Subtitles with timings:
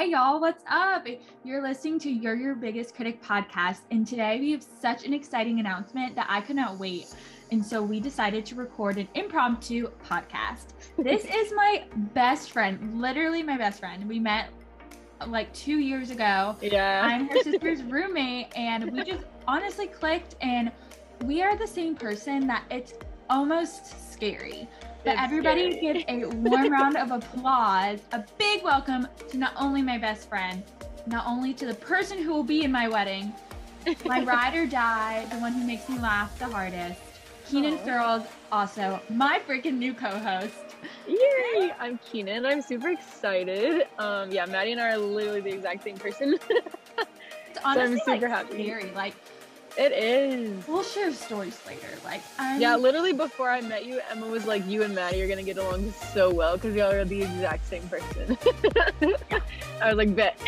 [0.00, 1.06] Hey y'all, what's up?
[1.44, 5.60] You're listening to You're Your Biggest Critic podcast, and today we have such an exciting
[5.60, 7.14] announcement that I could not wait.
[7.52, 10.68] And so we decided to record an impromptu podcast.
[10.96, 11.84] This is my
[12.14, 14.08] best friend, literally my best friend.
[14.08, 14.48] We met
[15.26, 16.56] like two years ago.
[16.62, 17.02] Yeah.
[17.04, 20.72] I'm her sister's roommate, and we just honestly clicked, and
[21.26, 22.94] we are the same person that it's
[23.28, 24.66] almost scary.
[25.04, 26.04] But everybody scary.
[26.04, 30.62] get a warm round of applause, a big welcome to not only my best friend,
[31.06, 33.32] not only to the person who will be in my wedding,
[34.04, 37.00] my ride or die, the one who makes me laugh the hardest.
[37.46, 37.78] Keenan.
[37.78, 40.54] Thurls, also my freaking new co-host.
[41.08, 41.72] Yay!
[41.80, 42.46] I'm Keenan.
[42.46, 43.88] I'm super excited.
[43.98, 46.38] Um, yeah, Maddie and I are literally the exact same person.
[47.50, 48.64] It's honestly super like, happy.
[48.64, 48.92] scary.
[48.92, 49.14] Like
[49.80, 50.66] it is.
[50.68, 51.88] we'll share stories later.
[52.04, 55.28] Like I'm, Yeah, literally before I met you, Emma was like, "You and Maddie are
[55.28, 58.36] gonna get along so well because y'all are the exact same person."
[59.82, 60.38] I was like, "Bet."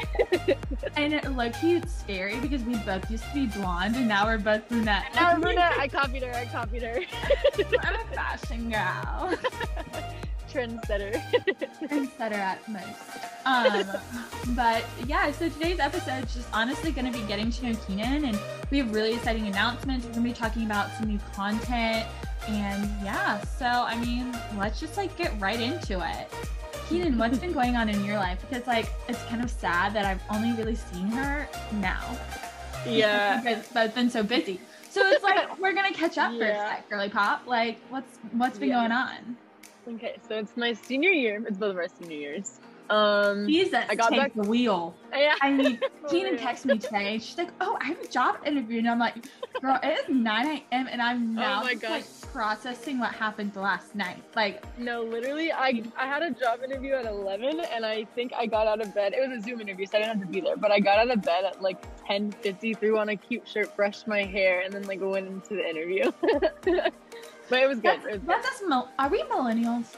[0.96, 4.36] and it, low-key it's scary because we both used to be blonde and now we're
[4.38, 5.06] both brunette.
[5.14, 6.32] No, Bruna, I copied her.
[6.34, 7.00] I copied her.
[7.82, 9.34] I'm a fashion girl.
[10.52, 11.20] Trendsetter.
[11.82, 12.86] Trendsetter at most.
[13.44, 13.84] Um,
[14.54, 18.24] but yeah, so today's episode is just honestly going to be getting to know Keenan,
[18.26, 18.38] and
[18.70, 20.06] we have really exciting announcements.
[20.06, 22.06] We're going to be talking about some new content,
[22.48, 26.32] and yeah, so I mean, let's just like get right into it.
[26.88, 28.38] Keenan, what's been going on in your life?
[28.48, 32.02] Because like it's kind of sad that I've only really seen her now.
[32.86, 33.40] yeah.
[33.40, 34.60] because I've been so busy.
[34.90, 37.46] So it's like we're gonna catch up for a sec, girly pop.
[37.46, 38.80] Like, what's what's been Yeah.
[38.80, 39.36] going on?
[39.88, 41.42] Okay, so it's my senior year.
[41.46, 42.60] It's both of our senior years.
[42.90, 44.94] Um, Jesus, I got take back- the wheel.
[45.12, 45.34] yeah.
[45.40, 45.80] I mean,
[46.10, 47.18] Keenan texted me today.
[47.18, 49.14] She's like, "Oh, I have a job interview," and I'm like,
[49.60, 50.88] "Girl, it is 9 a.m.
[50.90, 55.82] and I'm now Oh just, like processing what happened last night." Like, No, literally, I
[55.96, 59.14] I had a job interview at 11, and I think I got out of bed.
[59.14, 60.56] It was a Zoom interview, so I didn't have to be there.
[60.56, 64.06] But I got out of bed at like 10:50, threw on a cute shirt, brushed
[64.06, 66.10] my hair, and then like went into the interview.
[67.52, 67.84] but it was good.
[67.84, 68.28] that's, It was good.
[68.28, 68.62] that's us.
[68.66, 69.94] Mil- are we millennials?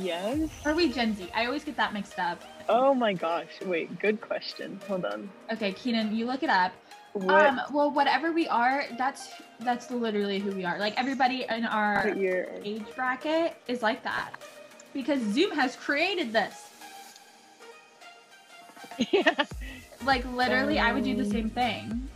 [0.00, 0.48] Yes.
[0.64, 1.28] Or are we Gen Z?
[1.34, 2.40] I always get that mixed up.
[2.66, 3.48] Oh my gosh!
[3.66, 4.80] Wait, good question.
[4.88, 5.28] Hold on.
[5.52, 6.72] Okay, Keenan, you look it up.
[7.12, 9.28] What Um, well, whatever we are, that's
[9.60, 10.78] that's literally who we are.
[10.78, 12.08] Like everybody in our
[12.64, 14.30] age bracket is like that
[14.94, 16.68] because Zoom has created this.
[19.12, 19.44] yeah.
[20.06, 22.08] Like literally, I would do the Um, same thing.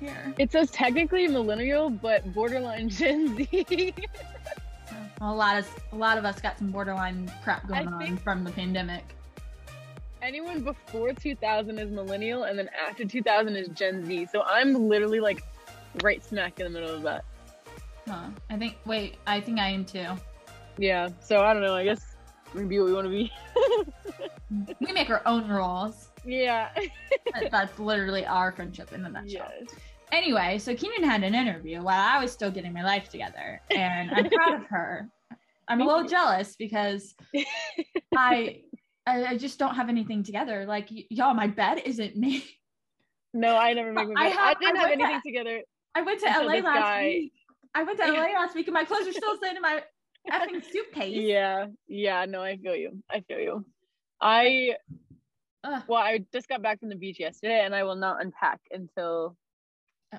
[0.00, 0.34] Here.
[0.38, 3.94] It says technically millennial, but borderline Gen Z.
[5.20, 8.50] a lot of a lot of us got some borderline crap going on from the
[8.52, 9.02] pandemic.
[10.22, 15.20] anyone before 2000 is millennial and then after 2000 is gen z so i'm literally
[15.20, 15.42] like
[16.02, 17.24] right smack in the middle of that
[18.08, 18.28] Huh.
[18.50, 18.76] I think.
[18.84, 20.06] Wait, I think I am too.
[20.78, 22.16] yeah so i don't know i guess
[22.54, 23.32] we be what we want to be
[24.80, 26.08] We make our own rules.
[26.26, 26.68] Yeah
[27.34, 29.50] That- That's literally our friendship in a nutshell.
[29.60, 29.70] yes
[30.12, 34.08] Anyway, so Keenan had an interview while I was still getting my life together, and
[34.12, 35.08] I'm proud of her.
[35.66, 37.16] I'm a little jealous because
[38.16, 38.62] I,
[39.04, 40.64] I I just don't have anything together.
[40.64, 42.44] Like y- y'all, my bed isn't made.
[43.34, 44.36] no i never make my I bed.
[44.38, 45.60] have- I didn't I have went to- anything together
[45.96, 47.32] I went to LA last guy- week.
[47.74, 49.82] I went to LA last week, and my clothes are still sitting in my
[50.30, 51.16] effing suitcase.
[51.16, 53.64] yeah yeah no i feel you i feel you
[54.20, 54.70] i
[55.66, 55.82] Ugh.
[55.88, 59.36] well i just got back from the beach yesterday and i will not unpack until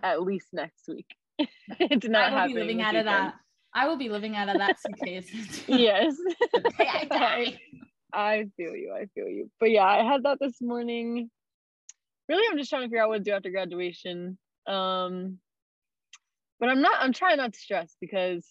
[0.03, 1.16] at least next week
[1.80, 3.35] it's not I will be living out of that.
[3.74, 5.63] I will be living out of that suitcase.
[5.68, 6.16] yes
[7.12, 7.59] I.
[8.13, 8.94] I feel you.
[8.96, 9.52] I feel you.
[9.59, 11.30] But yeah, I had that this morning.
[12.29, 14.38] Really, I'm just trying to figure out what to do after graduation.
[14.66, 15.38] Um,
[16.59, 16.96] but I'm not.
[17.00, 18.47] I'm trying not to stress because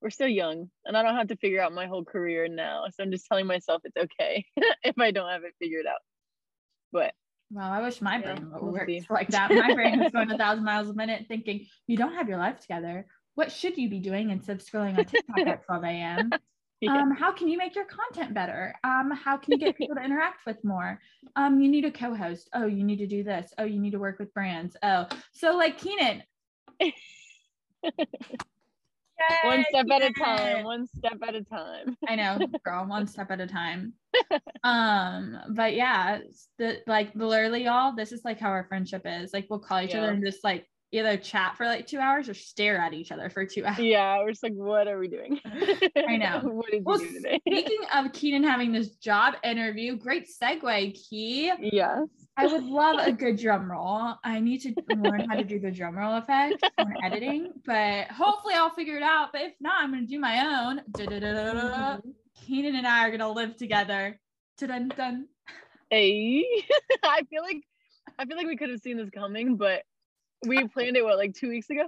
[0.00, 2.84] we're still young, and I don't have to figure out my whole career now.
[2.94, 4.46] So I'm just telling myself it's okay
[4.84, 6.00] if I don't have it figured out.
[6.94, 7.12] But
[7.50, 8.72] Well, I wish my Yeah, brain we'll
[9.10, 9.52] like that.
[9.52, 12.60] My brain was going a thousand miles a minute, thinking you don't have your life
[12.60, 13.06] together.
[13.34, 16.32] What should you be doing instead of scrolling on TikTok at 12 a.m.?
[16.80, 18.74] yeah, Um, how can you make your content better?
[18.84, 21.00] Um, how can you get people to interact with more?
[21.34, 22.48] Um, you need a co-host.
[22.54, 23.52] Oh, you need to do this.
[23.58, 24.76] Oh, you need to work with brands.
[24.82, 26.22] Oh, so like Keenan.
[29.44, 30.64] One Yay, step at a time.
[30.64, 31.96] One step at a time.
[32.08, 33.94] I know, girl, one step at a time.
[34.62, 36.20] Um, but yeah,
[36.56, 39.34] the like literally y'all, this is like how our friendship is.
[39.34, 42.34] Like we'll call each other and just like either chat for like two hours or
[42.34, 43.78] stare at each other for two hours.
[43.80, 45.38] Yeah, we're just like, what are we doing?
[46.08, 46.40] I know.
[46.44, 47.40] what did Well, you do today?
[47.46, 51.52] speaking of Keenan having this job interview, great segue, Key.
[51.60, 52.06] yes.
[52.36, 54.14] I would love a good drum roll.
[54.24, 58.54] I need to learn how to do the drum roll effect when editing, but hopefully
[58.54, 59.28] I'll figure it out.
[59.32, 60.80] But if not, I'm gonna do my own.
[60.92, 61.96] Da-da-da-da-da.
[61.98, 62.10] Mm-hmm.
[62.46, 64.18] Keenan and I are gonna live together.
[64.58, 65.28] Dun dun.
[65.90, 66.44] Hey,
[67.04, 67.62] I feel like
[68.18, 69.82] I feel like we could have seen this coming, but
[70.46, 71.86] we planned it what like two weeks ago.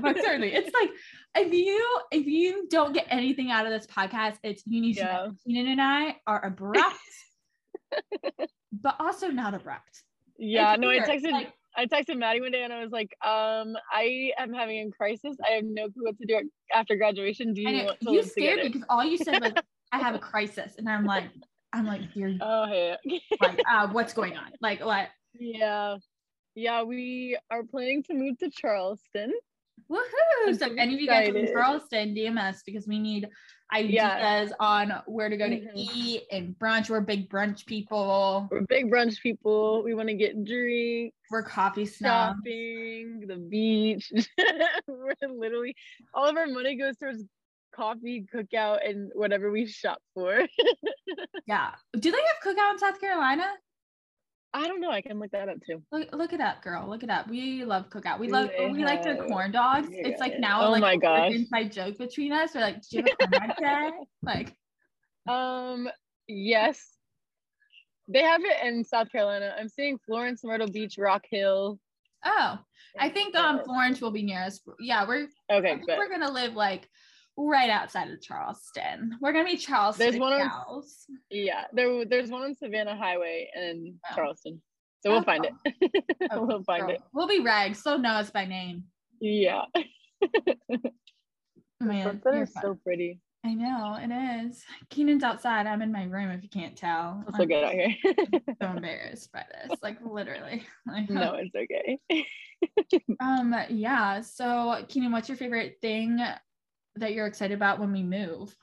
[0.00, 0.90] but certainly, it's like
[1.36, 5.00] if you if you don't get anything out of this podcast, it's you need to
[5.00, 5.12] Yeah.
[5.12, 6.94] know Keenan and I are abrupt,
[8.72, 10.02] but also not abrupt.
[10.38, 13.14] Yeah, It's no, I texted like- I texted Maddie one day and I was like,
[13.24, 15.36] um, I am having a crisis.
[15.46, 17.54] I have no clue what to do after graduation.
[17.54, 19.52] Do you want to you scared me because all you said was
[19.92, 21.24] I have a crisis, and I'm like,
[21.72, 22.96] I'm like, dear, Oh hey.
[23.40, 24.50] like, uh, what's going on?
[24.60, 25.08] Like, what?
[25.38, 25.96] yeah.
[26.54, 29.32] Yeah, we are planning to move to Charleston.
[29.90, 30.58] Woohoo!
[30.58, 31.54] So, if any of you guys from excited.
[31.54, 33.28] Charleston, DM us because we need
[33.72, 33.92] ideas
[34.50, 34.52] Yeah.
[34.60, 35.70] on where to go to Mhm.
[35.74, 36.88] eat and brunch.
[36.88, 38.48] We're big brunch people.
[38.50, 39.82] We're big brunch people.
[39.82, 42.38] We want to get drinks, We're coffee snobs.
[42.38, 44.10] shopping, the beach.
[44.86, 45.74] We're literally
[46.14, 47.24] all of our money goes towards
[47.74, 50.46] coffee, Cook Out, and whatever we shop for.
[51.46, 51.74] Yeah.
[51.98, 53.46] Do they have Cook Out in South Carolina?
[54.54, 54.90] I don't know.
[54.90, 55.82] I can look that up too.
[55.92, 56.88] Look, look it up, girl.
[56.88, 57.28] Look it up.
[57.28, 58.18] We love Cook Out.
[58.18, 59.88] We love they we like the corn dogs.
[59.90, 60.06] Yeah.
[60.08, 61.32] It's like now Oh like my gosh.
[61.32, 62.54] inside joke between us.
[62.54, 63.92] We're like, do you have a corn dog?
[64.22, 64.56] Like,
[65.28, 65.88] Um,
[66.26, 66.94] yes.
[68.08, 69.54] They have it in South Carolina.
[69.58, 71.78] I'm seeing Florence, Myrtle Beach, Rock Hill.
[72.24, 72.58] oh,
[72.98, 74.60] I think um Florence will be near us.
[74.80, 76.88] Yeah, we're I Okay, think we're gonna live like
[77.40, 79.16] right outside of Charleston.
[79.20, 80.82] We're gonna be Charleston one on-
[81.30, 84.14] Yeah, there there's one on Savannah Highway in Oh.
[84.14, 84.60] Charleston.
[85.00, 85.52] So we'll Oh, find it.
[86.32, 86.90] Oh, we'll find girl.
[86.90, 87.02] it.
[87.12, 87.80] We'll be rags.
[87.82, 88.84] So know us by name.
[89.20, 89.62] Yeah.
[91.80, 92.62] Man, Sunset fun.
[92.62, 93.20] so pretty.
[93.46, 94.10] I know it
[94.46, 94.64] is.
[94.90, 95.68] Keenan's outside.
[95.68, 96.30] I'm in my room.
[96.32, 97.94] If you can't tell, It's so good out here.
[98.60, 99.78] so embarrassed by this.
[99.80, 100.64] Like literally.
[100.86, 102.24] Like, no, it's okay.
[103.20, 103.54] Um.
[103.70, 104.22] Yeah.
[104.22, 106.18] So, Keenan, what's your favorite thing
[106.98, 108.54] that you're excited about when we move?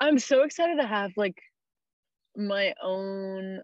[0.00, 1.36] I'm so excited to have like
[2.36, 3.60] my own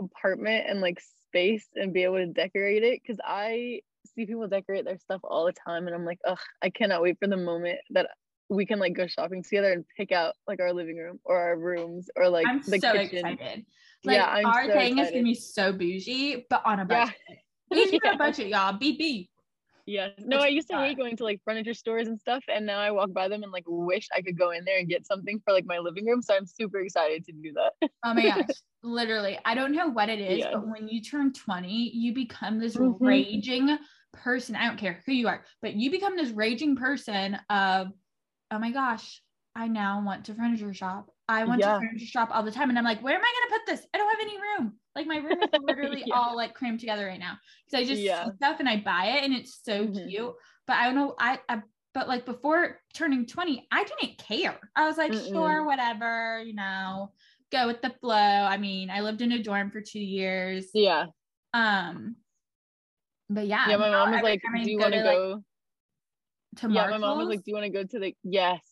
[0.00, 3.80] apartment and like space and be able to decorate it because I
[4.14, 7.18] see people decorate their stuff all the time and I'm like, ugh, I cannot wait
[7.20, 8.08] for the moment that
[8.48, 11.58] we can like go shopping together and pick out like our living room or our
[11.58, 13.18] rooms or like I'm the so kitchen.
[13.18, 13.66] excited.
[14.04, 17.04] Like Yeah, I'm our so thing is gonna be so bougie, but on a Yeah.
[17.04, 17.14] budget.
[17.70, 18.14] Bougie on Yeah.
[18.14, 18.78] a budget, y'all.
[18.78, 19.28] BB.
[19.88, 20.12] Yes.
[20.18, 22.90] No, I used to hate going to like furniture stores and stuff, and now I
[22.90, 25.52] walk by them and like wish I could go in there and get something for
[25.52, 26.20] like my living room.
[26.20, 27.90] So I'm super excited to do that.
[28.04, 28.56] Oh my gosh.
[28.82, 29.38] Literally.
[29.44, 30.50] I don't know what it is, Yeah.
[30.52, 32.98] but when you turn 20, you become this Mhm.
[33.00, 33.78] raging
[34.12, 34.54] person.
[34.56, 37.88] I don't care who you are, but you become this raging person of,
[38.50, 39.22] oh my gosh,
[39.56, 41.10] I now want to furniture shop.
[41.28, 41.74] I want Yeah.
[41.78, 42.70] to furniture shop all the time.
[42.70, 43.86] And I'm like, where am I going to put this?
[43.92, 44.78] I don't have any room.
[44.94, 46.18] Like my room is literally Yeah.
[46.18, 47.38] all like crammed together right now.
[47.66, 48.24] Because I just Yeah.
[48.24, 50.08] see stuff and I buy it and it's so Mhm.
[50.08, 50.34] cute.
[50.66, 51.14] But I don't know.
[51.18, 51.62] I, I
[51.94, 54.58] but like before turning 20, I didn't care.
[54.76, 55.32] I was like, Mm-mm.
[55.32, 57.12] sure, whatever, you know,
[57.50, 58.14] go with the flow.
[58.14, 60.70] I mean, I lived in a dorm for two years.
[60.74, 61.06] Yeah.
[61.54, 62.16] Um,
[63.30, 63.76] but yeah, Yeah.
[63.76, 65.44] My mom was like, "Do you want to to, like, go?"
[66.56, 66.86] to yeah.
[66.86, 68.67] My mom was like, "Do you want to go to the?" Yes.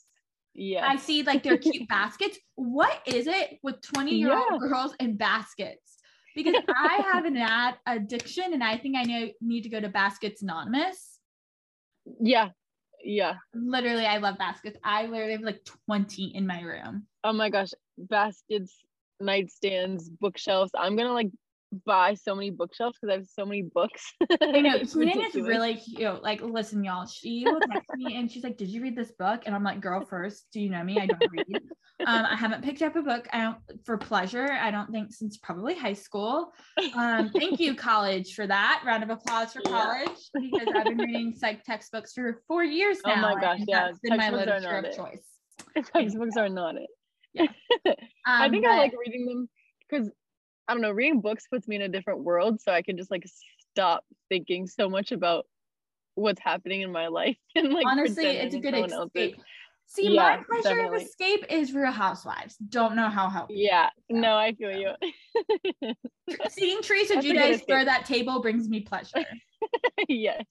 [0.57, 0.85] Yes.
[0.87, 2.39] I see like their cute baskets.
[2.55, 4.69] What is it with 20 year old Yeah.
[4.69, 5.99] girls and baskets?
[6.35, 9.89] Because I have an ad addiction and I think I know need to go to
[9.89, 11.19] Baskets Anonymous.
[12.21, 12.51] Yeah.
[13.05, 13.35] Yeah.
[13.55, 14.79] Literally, I love baskets.
[14.83, 17.07] I literally have like 20 in my room.
[17.25, 17.71] Oh my gosh.
[17.99, 18.85] Baskets,
[19.23, 20.71] nightstands, bookshelves.
[20.77, 21.31] I'm gonna like
[21.85, 24.13] buy so many bookshelves because I have so many books.
[24.43, 26.23] I know Keenan is really cute.
[26.23, 27.07] Like, listen, y'all.
[27.07, 29.81] She will text me and she's like, "Did you read this book?" And I'm like,
[29.81, 30.99] "Girl, first, do you know me?
[31.01, 31.61] I don't read.
[32.07, 33.27] Um, I haven't picked up a book.
[33.33, 34.53] I don't for pleasure.
[34.53, 36.53] I don't think since probably high school.
[36.95, 38.83] Um, thank you, college, for that.
[38.87, 39.71] Round of applause for Yeah.
[39.71, 43.15] college because I've been reading psych textbooks for four years now.
[43.15, 44.97] Oh my gosh, yeah, that's been my literature of it.
[44.97, 45.27] choice.
[45.93, 47.49] Textbooks are not it.
[47.89, 47.97] Um,
[48.27, 49.49] I think I like reading them
[49.89, 50.11] because
[50.69, 53.11] I don't know, reading books puts me in a different world, so I can just
[53.11, 53.25] like
[53.73, 55.47] stop thinking so much about
[56.15, 59.11] what's happening in my life and like honestly it's a good someone else's.
[59.15, 59.43] escape.
[59.89, 60.97] See, Yeah, my pleasure definitely.
[60.97, 62.57] of escape is Real Housewives.
[62.57, 63.55] Don't know how helpful.
[63.59, 64.91] Yeah, no, I feel you.
[66.49, 69.25] Seeing Teresa That's Giudice throw that table brings me pleasure.
[70.09, 70.45] yes.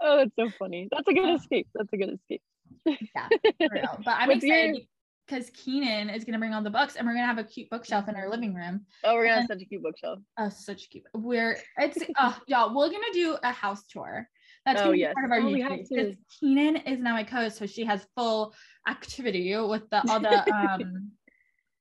[0.00, 0.88] oh, that's so funny.
[0.90, 1.68] That's a good escape.
[1.74, 2.42] That's a good escape.
[2.86, 3.28] Yeah.
[3.58, 4.86] But I'm What's your- excited
[5.26, 8.08] because Keenan is gonna bring all the books, and we're gonna have a cute bookshelf
[8.08, 8.86] in our living room.
[9.04, 10.20] Oh, we're gonna have such a cute bookshelf.
[10.38, 11.04] Oh, such cute.
[11.14, 12.74] We're it's uh y'all.
[12.74, 14.28] We're gonna do a house tour.
[14.64, 15.14] That's Oh, gonna be yes.
[15.14, 15.88] part of our Oh, YouTube.
[15.88, 18.54] because Keenan is now my co-host, so she has full
[18.88, 21.12] activity with the all the um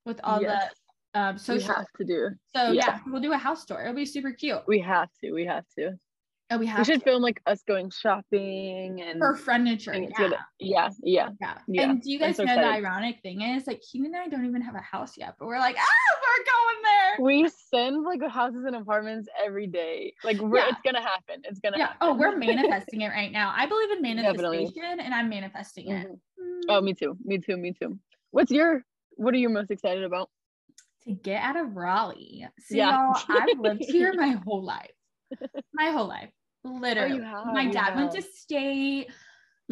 [0.05, 0.71] with all Yes.
[1.13, 1.73] the um We social.
[1.73, 2.29] have to do.
[2.55, 2.85] So yeah.
[2.87, 2.99] yeah.
[3.07, 3.81] we'll do a house tour.
[3.81, 4.61] It'll be super cute.
[4.67, 5.31] We have to.
[5.31, 5.93] We have to.
[6.51, 7.05] Oh, we have We should to.
[7.05, 9.91] film like us going shopping and for furniture.
[9.91, 10.29] and Yeah.
[10.59, 11.29] yeah, yeah.
[11.41, 11.57] yeah.
[11.67, 14.27] Yeah, And do you guys so know the ironic thing is like Keenan and I
[14.27, 17.25] don't even have a house yet, but we're like, ah, we're going there.
[17.25, 20.13] We send like houses and apartments every day.
[20.23, 20.67] Like we're, Yeah.
[20.69, 21.41] it's gonna happen.
[21.45, 21.85] It's gonna Yeah.
[21.87, 21.97] happen.
[22.01, 23.51] Oh, we're manifesting it right now.
[23.55, 24.57] I believe in Definitely.
[24.59, 26.07] manifestation and I'm manifesting it.
[26.07, 26.19] Mhm.
[26.39, 26.61] Mm.
[26.69, 27.17] Oh, me too.
[27.25, 27.57] Me too.
[27.57, 27.97] Me too.
[28.29, 28.83] What's your
[29.17, 30.29] what are you most excited about?
[31.05, 32.47] to get out of Raleigh.
[32.71, 33.13] Yeah.
[33.29, 34.89] I've lived here my whole life.
[35.73, 36.29] My whole life.
[36.65, 37.23] Oh, literally.
[37.23, 39.11] have, my dad went to state,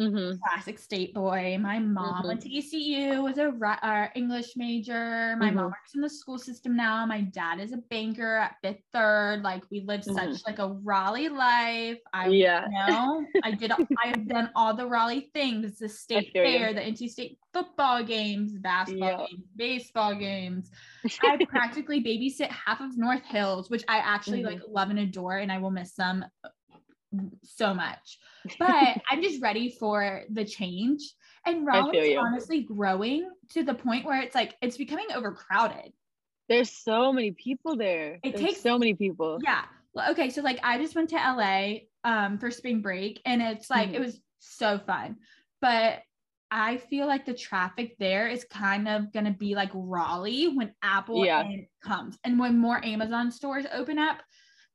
[0.00, 0.38] Mm-hmm.
[0.42, 1.56] classic state boy.
[1.60, 5.36] My mom went to ECU, was a uh, English major.
[5.38, 5.70] My mom Mhm.
[5.70, 7.06] works in the school system now.
[7.06, 9.42] My dad is a banker at Fifth Third.
[9.42, 10.14] Like we lived Mhm.
[10.14, 12.00] such like a Raleigh life.
[12.12, 12.66] I Yeah.
[12.88, 13.70] know I did.
[14.02, 16.58] I have done all the Raleigh things: the state feel you.
[16.58, 19.26] fair, the NC State football games, basketball Yeah.
[19.30, 20.72] games, baseball games.
[21.22, 25.52] I practically babysit half of North Hills, which I actually like love and adore, and
[25.52, 26.24] I will miss them
[27.42, 28.18] so much.
[28.58, 31.00] But I'm just ready for the change.
[31.46, 35.92] And Raleigh is honestly growing to the point where it's like it's becoming overcrowded.
[36.48, 38.18] There's so many people there.
[38.22, 39.38] It There's takes- so many people.
[39.42, 39.64] Yeah.
[39.94, 43.70] Well, Okay, so like I just went to LA um for spring break and it's
[43.70, 44.04] like it Mhm.
[44.06, 45.16] was so fun.
[45.60, 46.00] But
[46.50, 51.24] I feel like the traffic there is kind of gonna be like Raleigh when Apple
[51.24, 51.44] Yeah.
[51.82, 54.22] comes and when more Amazon stores open up.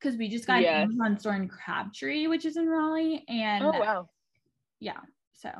[0.00, 0.76] Because we just got Yes.
[0.76, 3.24] an Amazon store in Crabtree, which is in Raleigh.
[3.28, 4.08] And Oh wow.
[4.80, 5.00] yeah,
[5.34, 5.50] so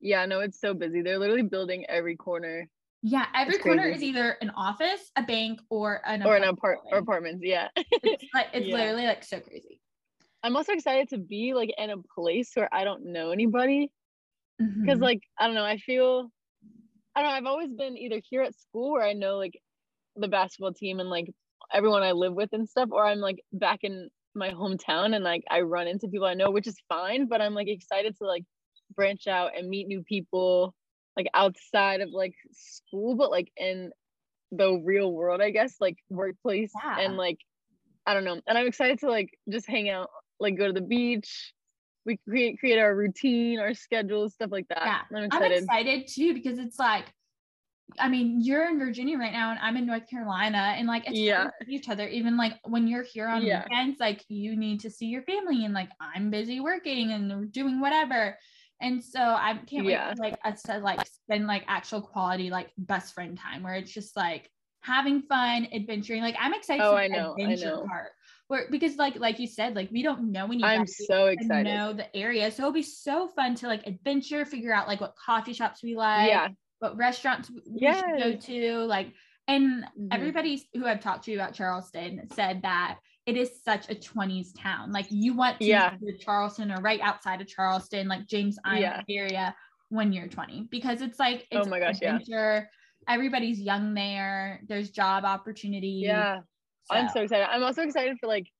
[0.00, 1.02] Yeah, no, it's so busy.
[1.02, 2.68] They're literally building every corner
[3.04, 3.96] yeah, every It's corner crazy.
[3.96, 7.42] is either an office, a bank, or an or an apartment or apartments.
[7.44, 7.68] Yeah.
[7.76, 8.76] It's like it's Yeah.
[8.76, 9.80] literally like so crazy.
[10.44, 13.90] I'm also excited to be like in a place where I don't know anybody.
[14.84, 15.02] because Mhm.
[15.02, 16.30] like i don't know i feel
[17.14, 19.60] i don't know i've always been either here at school where i know like
[20.16, 21.28] the basketball team and like
[21.72, 25.42] everyone i live with and stuff or i'm like back in my hometown and like
[25.50, 28.44] i run into people i know which is fine but i'm like excited to like
[28.94, 30.74] branch out and meet new people
[31.16, 33.90] like outside of like school but like in
[34.52, 36.98] the real world i guess like workplace Yeah.
[37.00, 37.38] and like
[38.06, 40.08] i don't know and i'm excited to like just hang out
[40.40, 41.52] like go to the beach
[42.04, 45.46] we create create our routine our schedule stuff like that Yeah, i'm excited.
[45.46, 47.04] I'm excited excited too because it's like,
[47.98, 51.20] I mean, you're in Virginia right now and I'm in North Carolina, and like it's
[51.20, 51.44] Yeah.
[51.60, 52.06] to each other.
[52.08, 53.64] Even like when you're here on Yeah.
[53.68, 57.80] weekends, like you need to see your family, and like I'm busy working and doing
[57.80, 58.38] whatever.
[58.80, 60.14] And so I can't wait Yeah.
[60.18, 64.16] like us to like spend like actual quality like best friend time where it's just
[64.16, 66.22] like having fun, adventuring.
[66.22, 67.86] Like I'm excited Oh, for I the know, I adventure know.
[67.88, 68.10] part.
[68.48, 71.92] Where because like like you said, like we don't know anybody i'm so excited know
[71.92, 72.50] the area.
[72.50, 75.94] So it'll be so fun to like adventure, figure out like what coffee shops we
[75.94, 76.48] like, yeah
[76.82, 78.78] what restaurants we should go to.
[78.86, 79.12] Like,
[79.46, 80.08] and Mhm.
[80.10, 84.90] everybody who I've talked to about Charleston said that it is such a 20s town.
[84.90, 85.96] Like you want to Yeah.
[85.96, 89.54] go to Charleston or right outside of Charleston, like James Island area
[89.90, 92.16] when you're 20, because it's like Oh it's my gosh, yeah.
[92.16, 92.68] adventure.
[93.08, 94.60] Everybody's young there.
[94.66, 96.02] There's job opportunities.
[96.02, 96.40] yeah
[96.90, 98.50] i'm so excited i'm also excited for like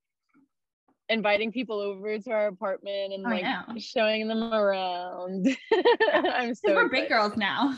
[1.09, 3.45] inviting people over to our apartment and Oh, like
[3.83, 5.49] showing them around
[6.13, 7.77] i'm so So we're big girls now.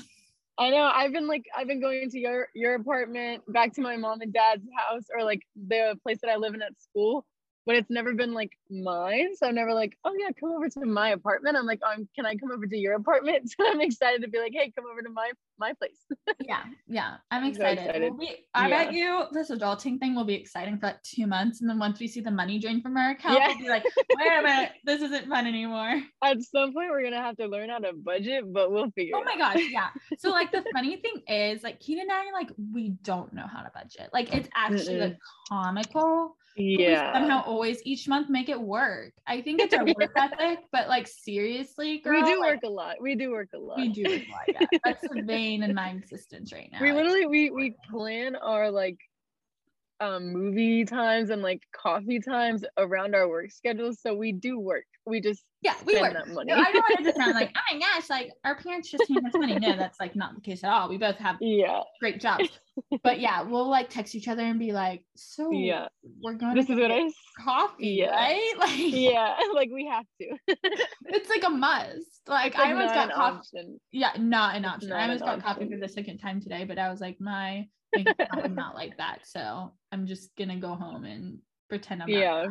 [0.59, 0.91] I know.
[0.95, 4.33] I've been like I've been going to your your apartment, back to my mom and
[4.33, 7.27] dad's house, or like the place that I live in at school.
[7.67, 10.85] But it's never been like mine, so I'm never like, oh yeah, come over to
[10.85, 11.57] my apartment.
[11.57, 13.51] I'm like, um, can I come over to your apartment?
[13.57, 16.05] So I'm excited to be like, hey, come over to my my place.
[16.41, 17.15] yeah, yeah.
[17.31, 17.87] I'm I'm so excited.
[17.87, 18.11] excited.
[18.11, 21.61] We'll be, I bet you this adulting thing will be exciting for like two months,
[21.61, 23.49] and then once we see the money drain from our account, Yeah.
[23.49, 23.85] we'll be like,
[24.19, 26.03] wait a minute, this isn't fun anymore.
[26.25, 29.15] At some point, we're gonna have to learn how to budget, but we'll figure.
[29.17, 29.89] Oh my gosh, yeah.
[30.19, 33.63] So like the funny thing is, like Keenan and I, like we don't know how
[33.63, 34.11] to budget.
[34.13, 35.19] Like it's actually like
[35.49, 36.37] comical.
[36.57, 37.13] Yeah.
[37.13, 39.13] somehow always each month make it work.
[39.27, 42.69] I think it's our work ethic, but like seriously, girl, we do like, work a
[42.69, 42.97] lot.
[43.01, 43.77] We do work a lot.
[43.79, 44.43] We do work a lot.
[44.49, 44.79] Yeah.
[44.85, 46.79] That's the vein in my existence right now.
[46.81, 48.99] we literally we we plan our like
[50.01, 54.87] um movie times and like coffee times around our work schedules so we do work
[55.07, 56.13] we just yeah, we work.
[56.15, 58.91] that money No, I don't want to sound like, oh my gosh, like our parents
[58.91, 59.59] just hand us money.
[59.59, 60.89] No, that's like not the case at all.
[60.89, 62.49] We both have yeah great jobs.
[63.03, 65.87] But yeah, we'll like text each other and be like, so yeah
[66.23, 67.09] we're going this is what i
[67.39, 68.11] coffee, yeah.
[68.11, 68.55] right?
[68.59, 70.57] Like yeah like we have to
[71.07, 72.23] it's like a must.
[72.27, 73.39] Like I almost got an coffee.
[73.39, 73.81] option.
[73.93, 74.89] Yeah, not an option.
[74.91, 77.67] not I almost got coffee for the second time today, but I was like, my
[77.95, 78.07] is
[78.51, 79.21] not like that.
[79.25, 82.47] So I'm just gonna go home and pretend I'm yeah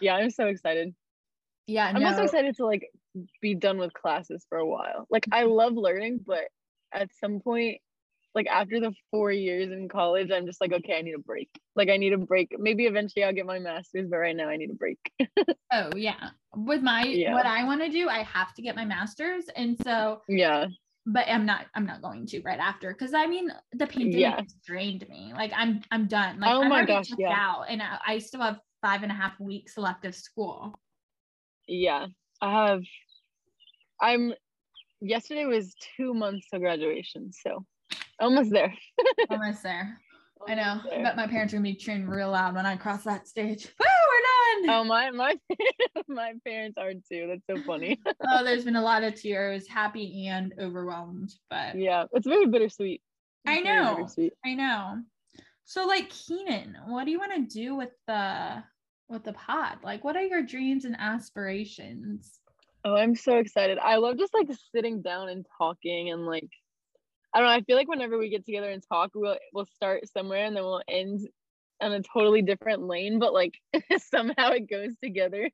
[0.00, 0.94] yeah i'm so excited
[1.66, 2.88] yeah, i'm also excited to like
[3.42, 5.52] be done with classes for a while like i mm-hmm.
[5.52, 6.44] love learning but
[6.92, 7.78] at some point
[8.34, 11.48] like after the four years in college, I'm just like, okay, I need a break.
[11.74, 12.54] Like I need a break.
[12.58, 14.98] Maybe eventually I'll get my master's, but right now I need a break.
[15.72, 16.30] oh yeah.
[16.54, 17.34] With my Yeah.
[17.34, 19.46] what I want to do, I have to get my master's.
[19.56, 20.66] And so yeah.
[21.06, 24.36] but I'm not I'm not going to right after because I mean the pandemic Yeah.
[24.36, 25.32] has drained me.
[25.34, 26.38] Like I'm I'm done.
[26.38, 27.36] Like Oh I'm my already gosh, checked yeah.
[27.36, 30.74] out and I, I still have five and a half weeks left of school.
[31.66, 32.06] Yeah.
[32.40, 32.82] I have
[34.00, 34.32] I'm
[35.00, 37.64] yesterday was two months till graduation, so
[38.20, 38.74] almost there.
[39.30, 40.00] Almost there.
[40.46, 40.80] I know.
[40.92, 43.64] I bet my parents are gonna be cheering real loud when I cross that stage.
[43.80, 44.70] Woo, we're done.
[44.76, 45.36] Oh my my
[46.08, 47.26] my parents are too.
[47.28, 47.98] That's so funny.
[48.28, 53.02] oh, there's been a lot of tears, happy and overwhelmed, but yeah, it's very bittersweet.
[53.46, 53.94] I It's very know.
[53.96, 54.32] bittersweet.
[54.44, 54.98] I know.
[55.68, 58.64] So like Keenan, what do you want to do with the
[59.10, 59.76] with the pod?
[59.82, 62.40] Like what are your dreams and aspirations?
[62.86, 63.76] Oh, I'm so excited.
[63.76, 66.48] I love just like sitting down and talking and like
[67.34, 70.08] I don't know, I feel like whenever we get together and talk, we'll we'll start
[70.10, 71.28] somewhere and then we'll end
[71.82, 73.52] on a totally different lane, but like
[74.10, 75.50] somehow it goes together.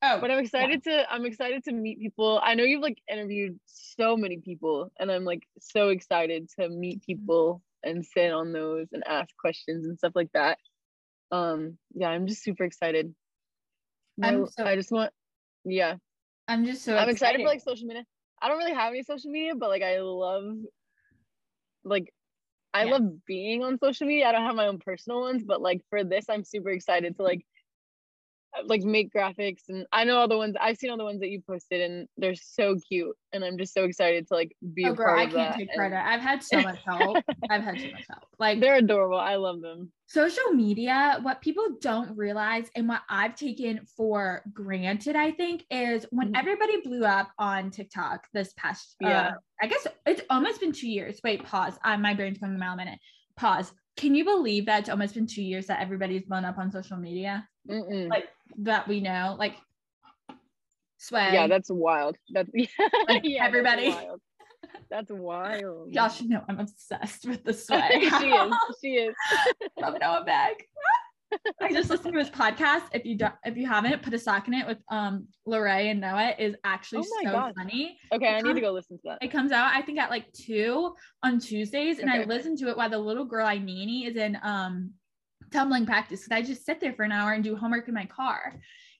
[0.00, 2.40] Oh, but I'm excited to I'm excited to meet people.
[2.42, 7.00] I know you've like interviewed so many people and I'm like so excited to meet
[7.00, 7.12] mm-hmm.
[7.12, 10.58] people and sit on those and ask questions and stuff like that.
[11.30, 13.14] Um yeah, I'm just super excited.
[14.22, 15.12] I'm so- I just want
[15.64, 15.96] yeah.
[16.48, 17.40] I'm just so I'm excited.
[17.40, 18.04] excited for like social media.
[18.40, 20.56] I don't really have any social media, but like I love
[21.84, 22.12] like
[22.74, 22.92] I Yeah.
[22.92, 24.26] love being on social media.
[24.28, 27.22] I don't have my own personal ones, but like for this I'm super excited to
[27.22, 27.44] like
[28.64, 31.28] like make graphics and I know all the ones I've seen all the ones that
[31.28, 34.92] you posted and they're so cute and I'm just so excited to like be oh
[34.92, 35.58] a girl, part I of can't that.
[35.58, 35.98] take and credit.
[36.06, 37.18] I've had so much help.
[37.50, 38.22] I've had so much help.
[38.38, 39.18] Like They're adorable.
[39.18, 39.92] I love them.
[40.06, 46.06] social media, what people don't realize and what I've taken for granted, I think, is
[46.10, 46.38] when Mhm.
[46.38, 49.30] everybody blew up on TikTok this past uh, Yeah.
[49.62, 51.20] I guess it's almost been two years.
[51.24, 51.78] Wait, pause.
[51.84, 52.98] Uh, my brain's going a mile a minute.
[53.36, 53.72] Pause.
[53.96, 56.98] Can you believe that it's almost been two years that everybody's blown up on social
[56.98, 57.48] media?
[57.68, 58.08] Mm-mm.
[58.08, 58.24] Like
[58.58, 59.54] that we know, like
[60.98, 61.30] sway.
[61.32, 62.16] yeah, that's wild.
[62.30, 62.66] That's yeah,
[63.08, 64.20] Like, yeah, that's wild.
[64.90, 65.92] That's wild.
[65.94, 67.88] y'all should know I'm obsessed with the sway.
[68.20, 68.52] she is.
[68.82, 69.14] She is.
[69.80, 70.64] Love Noah Beck.
[71.60, 72.82] I just listened to his podcast.
[72.92, 76.00] If you don't, if you haven't, put a sock in it with um Larray and
[76.00, 77.52] Noah is actually Oh so gosh.
[77.56, 77.98] funny.
[78.12, 79.18] Okay, I need to go listen to that.
[79.22, 82.76] It comes out, I think, at like two on Tuesdays, and I listen to it
[82.76, 84.92] while the little girl I nanny is in um
[85.56, 88.04] tumbling practice because I just sit there for an hour and do homework in my
[88.04, 88.54] car.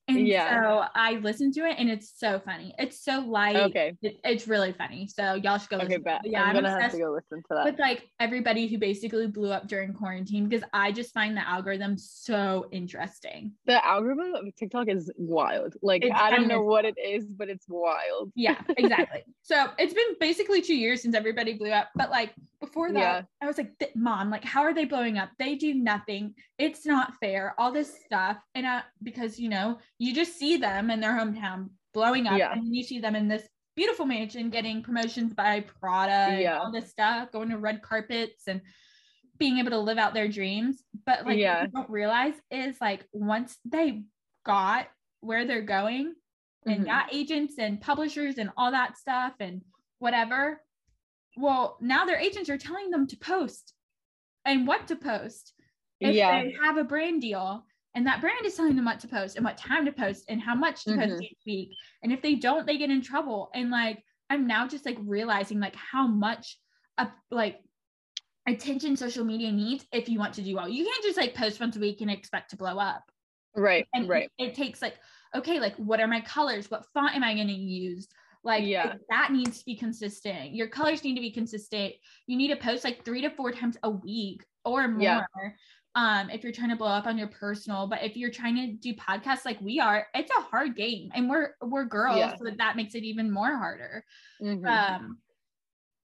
[0.09, 0.63] And Yeah.
[0.63, 2.73] so I listen to it and it's so funny.
[2.79, 3.57] It's so light.
[3.57, 3.97] Okay.
[4.03, 5.09] It- it's really funny.
[5.09, 6.19] So y'all should go Okay, listen.
[6.25, 7.65] Yeah, I'm I'm, gonna have to go listen to that.
[7.65, 11.99] with like everybody who basically blew up during quarantine because I just find the algorithm
[11.99, 13.53] so interesting.
[13.67, 15.75] the algorithm of TikTok is wild.
[15.83, 18.31] Like It's I don't know what it is, but it's wild.
[18.37, 19.25] Yeah, exactly.
[19.43, 21.89] so it's been basically two years since everybody blew up.
[21.97, 23.23] But like before that, Yeah.
[23.43, 25.31] I was like, Mom, like, how are they blowing up?
[25.39, 26.35] They do nothing.
[26.59, 27.55] It's not fair.
[27.59, 28.39] All this stuff.
[28.55, 32.53] And uh, because, you know, you just see them in their hometown blowing up Yeah.
[32.53, 36.59] and you see them in this beautiful mansion getting promotions by Prada and Yeah.
[36.59, 38.61] all this stuff, going to red carpets and
[39.39, 40.83] being able to live out their dreams.
[41.05, 41.61] But like Yeah.
[41.61, 44.05] what you don't realize is like once they
[44.45, 44.89] got
[45.21, 46.15] where they're going
[46.65, 46.87] and Mhm.
[46.87, 49.63] got agents and publishers and all that stuff and
[49.99, 50.63] whatever.
[51.37, 53.75] Well, now their agents are telling them to post
[54.45, 55.55] and what to post
[56.01, 56.43] if Yeah.
[56.43, 57.67] they have a brand deal.
[57.97, 60.41] And that brand is telling them what to post and what time to post and
[60.41, 61.23] how much to post Mhm.
[61.23, 61.71] each week.
[62.03, 63.51] And if they don't, they get in trouble.
[63.55, 66.59] And like I'm now just like realizing like how much
[66.99, 67.63] of like
[68.47, 70.69] attention social media needs if you want to do well.
[70.69, 73.11] You can't just like post once a week and expect to blow up
[73.57, 73.87] Right.
[73.95, 74.31] and right.
[74.39, 74.97] it, it takes like
[75.35, 78.07] okay like what are my colors what font am i going to use
[78.45, 78.95] like Yeah.
[79.09, 81.95] that needs to be consistent your colors need to be consistent
[82.27, 85.25] you need to post like three to four times a week or more Yeah.
[85.97, 88.73] Um if you're trying to blow up on your personal but if you're trying to
[88.75, 92.37] do podcasts like we are it's a hard game and we're we're girls Yeah.
[92.37, 94.05] so that makes it even more harder
[94.41, 94.65] Mhm.
[94.67, 95.19] um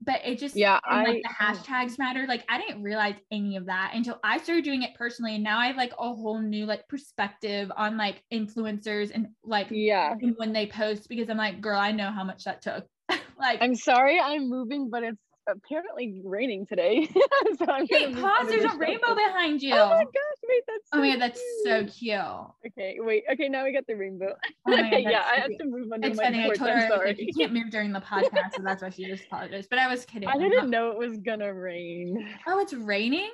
[0.02, 0.78] but it just yeah.
[0.88, 2.26] and I like the hashtags matter.
[2.28, 5.34] Like I didn't realize any of that until I started doing it personally.
[5.36, 9.68] And now I have like a whole new like perspective on like influencers and like
[9.70, 10.14] yeah.
[10.20, 12.84] and when they post because I'm like, girl, I know how much that took.
[13.38, 17.06] like I'm sorry I'm moving, but it's apparently raining today.
[17.58, 19.74] so I'm hey, pause, there's the a rainbow behind you.
[19.74, 21.92] Oh my gosh, wait, that's Oh my god, that's so cute.
[21.92, 22.20] cute.
[22.66, 23.24] Okay, wait.
[23.32, 24.34] Okay, now we got the rainbow.
[24.66, 26.44] Oh my God, yeah, that's I so have to move under It's my funny.
[26.44, 28.90] I told her I'm was like, you can't move during the podcast, so that's why
[28.90, 29.70] she just apologized.
[29.70, 30.28] But I was kidding.
[30.28, 32.28] I didn't know it was gonna rain.
[32.46, 33.30] Oh, it's raining.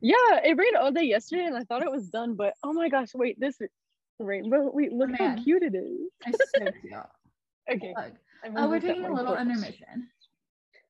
[0.00, 2.34] Yeah, it rained all day yesterday, and I thought it was done.
[2.34, 3.58] But oh my gosh, wait, this
[4.18, 4.70] rainbow.
[4.72, 6.10] Wait, look oh, how cute it is.
[6.26, 6.94] It's so cute.
[7.70, 7.94] Okay.
[7.96, 8.12] Look.
[8.56, 9.40] Oh, we're taking a little porch.
[9.40, 10.08] intermission.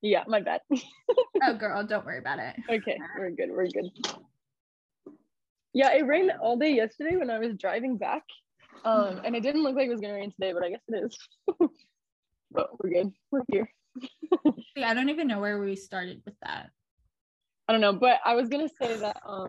[0.02, 0.60] Yeah, my bad.
[1.42, 2.56] oh, girl, don't worry about it.
[2.68, 3.50] Okay, we're good.
[3.50, 3.88] We're good.
[5.72, 8.24] Yeah, it rained all day yesterday when I was driving back.
[8.84, 11.04] Um, and it didn't look like it was gonna rain today, but I guess it
[11.04, 11.18] is.
[12.50, 13.12] but we're good.
[13.30, 13.70] We're here.
[14.76, 16.70] yeah, I don't even know where we started with that.
[17.68, 19.46] I don't know, but I was gonna say that um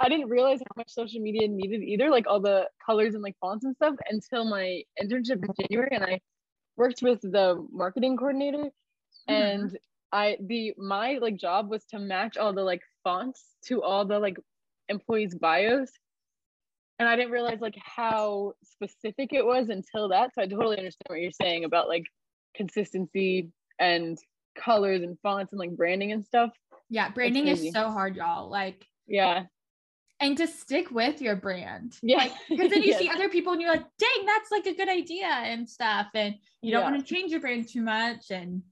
[0.00, 3.36] I didn't realize how much social media needed either, like all the colors and like
[3.40, 6.20] fonts and stuff, until my internship in January, and I
[6.76, 8.70] worked with the marketing coordinator,
[9.28, 9.32] mm-hmm.
[9.32, 9.78] and
[10.12, 14.18] I the my like job was to match all the like fonts to all the
[14.18, 14.36] like
[14.88, 15.90] employees' bios,
[16.98, 20.34] and I didn't realize like how specific it was until that.
[20.34, 22.04] So I totally understand what you're saying about like
[22.54, 24.16] consistency and
[24.56, 26.50] colors and fonts and like branding and stuff.
[26.88, 28.48] Yeah, branding is so hard, y'all.
[28.48, 29.44] Like yeah.
[30.20, 31.98] And to stick with your brand.
[32.02, 32.28] Yeah.
[32.48, 33.00] Because like, then you yes.
[33.00, 36.06] see other people and you're like, dang, that's like a good idea and stuff.
[36.14, 36.90] And you don't yeah.
[36.90, 38.30] want to change your brand too much.
[38.30, 38.62] And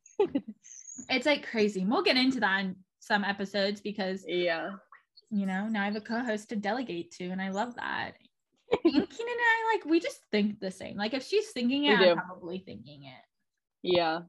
[1.08, 1.84] it's like crazy.
[1.84, 4.70] We'll get into that in some episodes because yeah,
[5.30, 8.12] you know, now I have a co-host to delegate to, and I love that.
[8.72, 10.96] and Keenan and I like we just think the same.
[10.96, 13.24] Like if she's thinking it, I'm probably thinking it.
[13.82, 14.20] Yeah.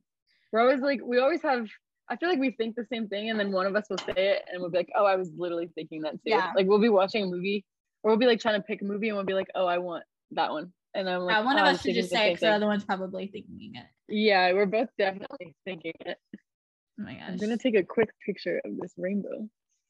[0.52, 1.68] We're always like we always have
[2.10, 4.14] I feel like we think the same thing, and then one of us will say
[4.16, 6.52] it, and we'll be like, "Oh, I was literally thinking that too." Yeah.
[6.56, 7.66] Like we'll be watching a movie,
[8.04, 9.78] or we'll be like trying to pick a movie, and we'll be like, "Oh, I
[9.78, 12.40] want that one," and I'm like, yeah, one oh, of us should just say it,
[12.40, 13.86] the other one's probably thinking it.
[14.08, 16.18] Yeah, we're both definitely thinking it.
[16.34, 17.24] Oh my gosh!
[17.28, 19.48] I'm gonna take a quick picture of this rainbow.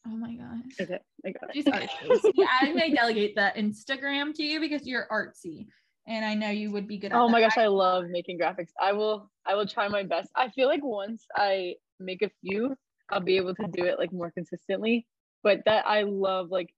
[0.07, 0.73] Oh my gosh!
[0.79, 1.65] Okay, I got it.
[1.65, 2.45] Artsy.
[2.61, 5.67] I may delegate the Instagram to you because you're artsy
[6.07, 8.71] and I know you would be good at Oh my gosh, I love making graphics.
[8.81, 10.29] I will I will try my best.
[10.35, 12.75] I feel like once I make a few,
[13.09, 15.07] I'll be able to do it like more consistently.
[15.43, 16.73] But that I love like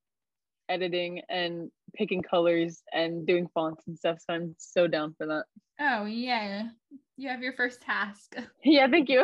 [0.70, 4.18] editing and picking colors and doing fonts and stuff.
[4.20, 5.46] So I'm so down for that.
[5.80, 6.70] Oh yeah.
[7.18, 8.36] You have your first task.
[8.64, 9.20] Yeah, thank you.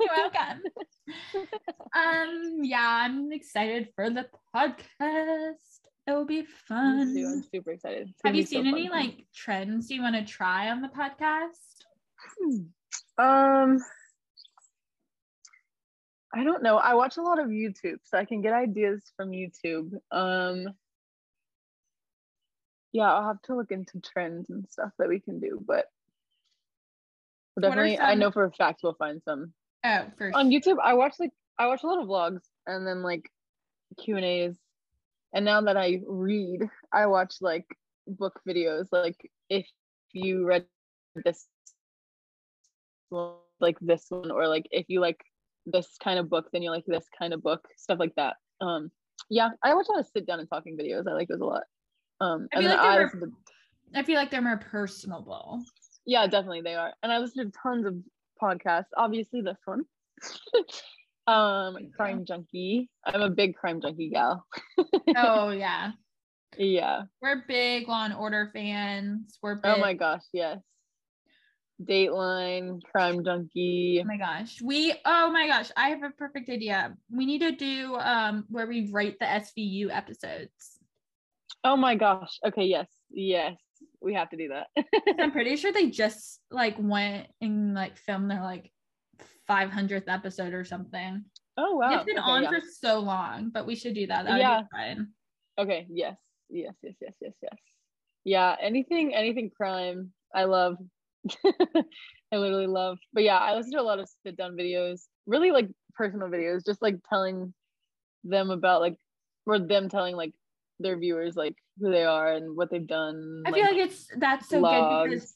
[0.00, 0.62] You're welcome.
[1.94, 5.54] um, yeah, I'm excited for the podcast.
[6.06, 7.14] It will be fun.
[7.16, 8.12] I'm super excited.
[8.24, 11.84] Have you seen so any like trends you want to try on the podcast?
[12.38, 13.22] Hmm.
[13.22, 13.78] Um
[16.34, 16.78] I don't know.
[16.78, 19.92] I watch a lot of YouTube, so I can get ideas from YouTube.
[20.10, 20.68] Um,
[22.92, 25.86] yeah, I'll have to look into trends and stuff that we can do, but
[27.60, 28.06] definitely, some...
[28.06, 29.52] I know for a fact we'll find some.
[29.84, 33.02] Oh, for on YouTube, I watch like I watch a lot of vlogs and then
[33.02, 33.30] like
[33.98, 34.56] Q and A's,
[35.34, 37.66] and now that I read, I watch like
[38.06, 38.88] book videos.
[38.90, 39.66] Like if
[40.12, 40.64] you read
[41.24, 41.46] this
[43.10, 45.22] one, like this one, or like if you like
[45.66, 48.36] this kind of book, then you like this kind of book, stuff like that.
[48.60, 48.90] Um,
[49.30, 51.08] yeah, I watch a lot of sit down and talking videos.
[51.08, 51.62] I like those a lot.
[52.20, 53.32] Um, I feel, like more, to,
[53.94, 55.62] I feel like they're more personable.
[56.06, 56.92] Yeah, definitely they are.
[57.02, 57.94] And I listen to tons of
[58.40, 58.86] podcasts.
[58.96, 59.84] Obviously, this one.
[61.26, 62.90] um, crime junkie.
[63.04, 64.46] I'm a big crime junkie gal.
[65.16, 65.92] oh yeah.
[66.58, 67.02] Yeah.
[67.20, 69.38] We're big Law and Order fans.
[69.42, 69.72] We're big.
[69.76, 70.58] Oh my gosh, yes.
[71.84, 74.00] Dateline, Crime Junkie.
[74.02, 74.60] Oh my gosh.
[74.62, 76.94] We oh my gosh, I have a perfect idea.
[77.10, 80.78] We need to do um where we write the SVU episodes.
[81.64, 82.38] Oh my gosh.
[82.46, 82.88] Okay, yes.
[83.10, 83.56] Yes.
[84.00, 84.66] We have to do that.
[85.18, 88.70] I'm pretty sure they just like went and like filmed their like
[89.48, 91.24] 500th episode or something.
[91.56, 91.96] Oh wow.
[91.96, 92.50] It's been okay, on yeah.
[92.50, 94.24] for so long, but we should do that.
[94.24, 94.62] That yeah.
[94.72, 95.08] fun.
[95.58, 96.16] Okay, yes.
[96.48, 97.58] Yes, yes, yes, yes, yes.
[98.24, 100.12] Yeah, anything anything crime.
[100.34, 100.76] I love
[102.32, 102.98] I literally love.
[103.12, 106.64] But yeah, I listen to a lot of sit down videos, really like personal videos,
[106.64, 107.52] just like telling
[108.24, 108.96] them about like
[109.46, 110.32] or them telling like
[110.78, 113.42] their viewers like who they are and what they've done.
[113.46, 115.34] I like, feel like it's that's so good because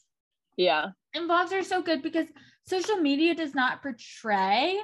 [0.57, 0.87] yeah.
[1.13, 2.27] And vlogs are so good because
[2.65, 4.77] social media does not portray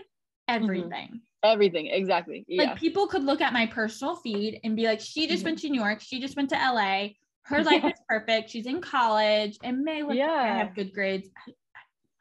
[0.48, 0.90] everything.
[0.92, 1.18] Mm-hmm.
[1.44, 2.46] Everything, exactly.
[2.48, 2.64] Yeah.
[2.64, 5.50] Like people could look at my personal feed and be like, she just mm-hmm.
[5.50, 7.10] went to New York, she just went to LA
[7.44, 8.50] her life is perfect.
[8.50, 10.28] She's in college and may look yeah.
[10.28, 11.30] like I have good grades.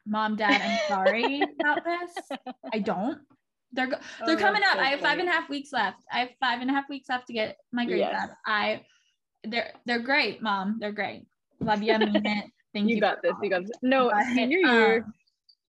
[0.05, 2.37] Mom, dad, I'm sorry about this.
[2.73, 3.19] I don't.
[3.71, 3.89] They're
[4.25, 4.75] they're oh, coming up.
[4.75, 6.03] So I have five and a half weeks left.
[6.11, 8.23] I have five and a half weeks left to get my grades yes.
[8.23, 8.37] up.
[8.45, 8.81] I
[9.43, 10.77] they're they're great, mom.
[10.79, 11.25] They're great.
[11.59, 11.93] Love you.
[11.93, 12.51] I mean it.
[12.73, 12.95] Thank you.
[12.95, 13.33] You got this.
[13.41, 13.71] You got this.
[13.81, 14.97] No, but, senior year.
[14.97, 15.13] Um,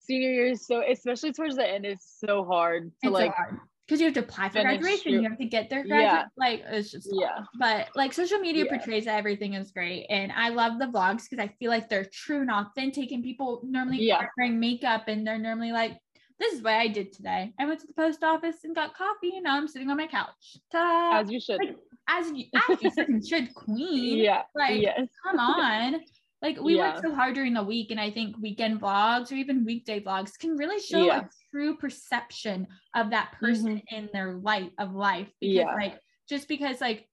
[0.00, 3.58] senior year is so especially towards the end is so hard to like so hard
[3.90, 5.84] because you have to apply for graduation, you have to get there.
[5.84, 6.26] Yeah.
[6.36, 7.40] Like it's just yeah.
[7.58, 8.76] But like social media yeah.
[8.76, 12.04] portrays that everything is great, and I love the vlogs because I feel like they're
[12.04, 14.26] true and authentic, and people normally yeah.
[14.38, 15.98] wearing makeup, and they're normally like,
[16.38, 17.52] "This is what I did today.
[17.58, 20.06] I went to the post office and got coffee, and now I'm sitting on my
[20.06, 21.18] couch." Ta-da.
[21.18, 21.58] As you should.
[21.58, 21.76] Like,
[22.08, 24.18] as you as you should, queen.
[24.18, 24.42] Yeah.
[24.54, 25.08] Like, yes.
[25.24, 26.00] come on.
[26.42, 26.94] Like we Yeah.
[26.94, 30.38] work so hard during the week, and I think weekend vlogs or even weekday vlogs
[30.38, 31.24] can really show Yeah.
[31.52, 33.94] True perception of that person mm-hmm.
[33.96, 35.28] in their light of life.
[35.40, 35.74] Because Yeah.
[35.74, 37.08] like just because like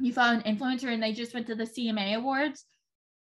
[0.00, 2.64] you follow an influencer and they just went to the CMA awards,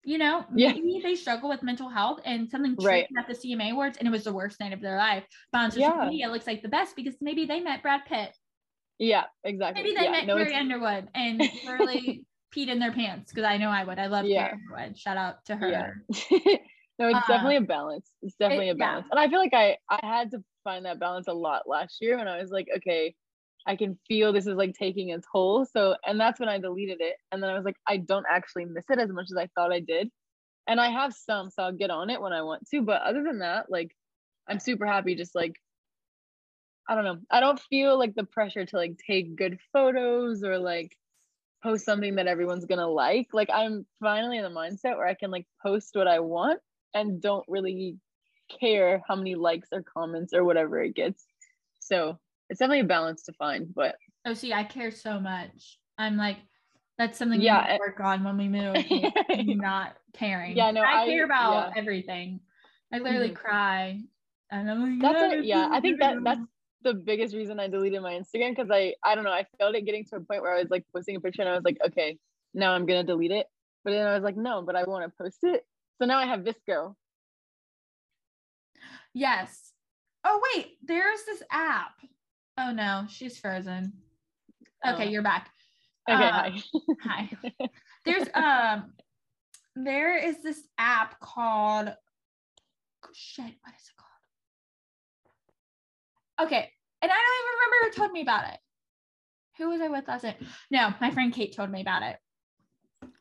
[0.04, 0.72] you know, Yeah.
[0.72, 3.06] maybe they struggle with mental health and something Right.
[3.18, 5.24] at the CMA awards and it was the worst night of their life.
[5.52, 6.08] But on social Yeah.
[6.08, 8.36] media, it looks like the best because maybe they met Brad Pitt.
[8.98, 9.82] Yeah, exactly.
[9.82, 13.44] Maybe they yeah, met no, Carrie it's- Underwood and really peed in their pants because
[13.44, 13.98] I know I would.
[13.98, 14.48] I love Yeah.
[14.48, 14.98] Carrie Underwood.
[14.98, 16.04] Shout out to her.
[17.02, 17.08] Yeah.
[17.08, 18.10] no, it's Uh, definitely a balance.
[18.22, 18.76] It's definitely it- a yeah.
[18.76, 19.06] balance.
[19.10, 22.18] And I feel like I I had to find that balance a lot last year
[22.18, 23.14] when I was like, okay,
[23.66, 25.66] I can feel this is like taking its toll.
[25.66, 27.16] So and that's when I deleted it.
[27.32, 29.72] And then I was like, I don't actually miss it as much as I thought
[29.72, 30.10] I did.
[30.68, 32.82] And I have some, so I'll get on it when I want to.
[32.82, 33.96] But other than that, like
[34.48, 35.54] I'm super happy just like
[36.88, 37.20] I don't know.
[37.30, 40.96] I don't feel like the pressure to like take good photos or like
[41.62, 43.28] post something that everyone's gonna like.
[43.34, 46.60] Like I'm finally in the mindset where I can like post what I want
[46.94, 47.96] and don't really
[48.60, 51.24] care how many likes or comments or whatever it gets.
[51.80, 52.18] So
[52.50, 55.78] it's definitely a balance to find, but Oh, see, I care so much.
[55.98, 56.36] I'm like,
[56.98, 58.76] that's something Yeah, we need to it- work on when we move.
[59.58, 60.56] not caring.
[60.56, 61.80] Yeah, no, I, I- care about yeah.
[61.80, 62.40] everything.
[62.92, 63.34] I literally Mhm.
[63.36, 64.00] cry,
[64.50, 65.44] and I'm like, that's "Yeah, it.
[65.44, 66.40] Yeah, I think that that's
[66.82, 69.82] the biggest reason I deleted my Instagram because I I don't know I felt it
[69.86, 71.78] getting to a point where I was like posting a picture and I was like
[71.86, 72.18] okay
[72.54, 73.46] now I'm gonna delete it
[73.84, 75.64] but then I was like no but I want to post it
[76.02, 76.94] so now I have VSCO
[79.14, 79.72] Yes.
[80.24, 81.92] Oh wait, there's this app.
[82.58, 83.92] Oh no, she's frozen.
[84.84, 85.10] Okay, Oh.
[85.10, 85.48] you're back.
[86.10, 86.60] okay Uh, hi
[87.04, 87.30] Hi.
[88.04, 88.94] There's um
[89.76, 91.94] there is this app called
[93.14, 94.10] shit, what is it called?
[96.48, 96.68] Okay.
[97.02, 98.58] And I don't even remember who told me about it.
[99.58, 100.42] Who was I with last night?
[100.70, 102.16] No, my friend Kate told me about it.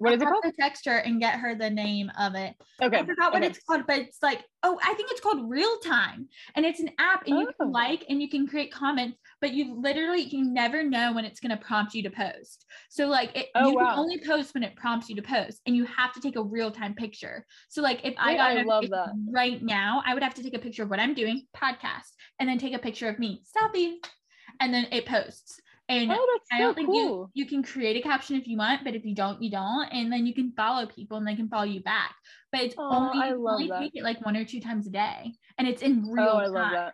[0.02, 2.56] What is it called have to text her and get her the name of it.
[2.82, 3.48] okay I forgot what okay.
[3.52, 6.28] it's called, but it's like, oh, I think it's called Real Time.
[6.56, 7.54] And it's an app and you Oh.
[7.60, 11.40] can like and you can create comments, but you literally you never know when it's
[11.40, 12.66] going to prompt you to post.
[12.90, 13.90] So like it, Oh, you wow.
[13.90, 16.44] can only post when it prompts you to post and you have to take a
[16.44, 17.46] real time picture.
[17.70, 20.44] So like if I got I a love notification right now, I would have to
[20.44, 23.44] take a picture of what I'm doing, podcast, and then take a picture of me,
[23.56, 23.96] selfie,
[24.60, 25.60] and then it posts.
[25.90, 28.48] And oh that's I so don't think cool you you can create a caption if
[28.48, 31.28] you want, but if you don't, you don't, and then you can follow people and
[31.28, 32.16] they can follow you back.
[32.52, 33.80] But it's Aw, only, I love only that.
[33.82, 36.38] take it like one or two times a day, and it's in oh, real oh
[36.38, 36.54] I time.
[36.54, 36.94] love that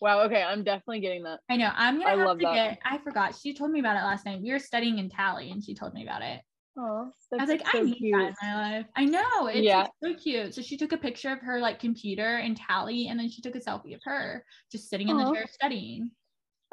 [0.00, 1.70] wow okay I'm definitely getting that I know.
[1.74, 2.54] I'm gonna I have to that.
[2.54, 2.78] get.
[2.84, 3.34] I forgot.
[3.36, 4.40] She told me about it last night.
[4.42, 6.40] We were studying in Talley, and she told me about it.
[6.78, 8.86] oh I was like, I need that in my life.
[8.96, 9.46] I know.
[9.46, 9.88] It's Yeah.
[10.02, 10.54] so cute.
[10.54, 13.56] So she took a picture of her like computer in Talley, and then she took
[13.56, 16.10] a selfie of her just sitting in the chair studying.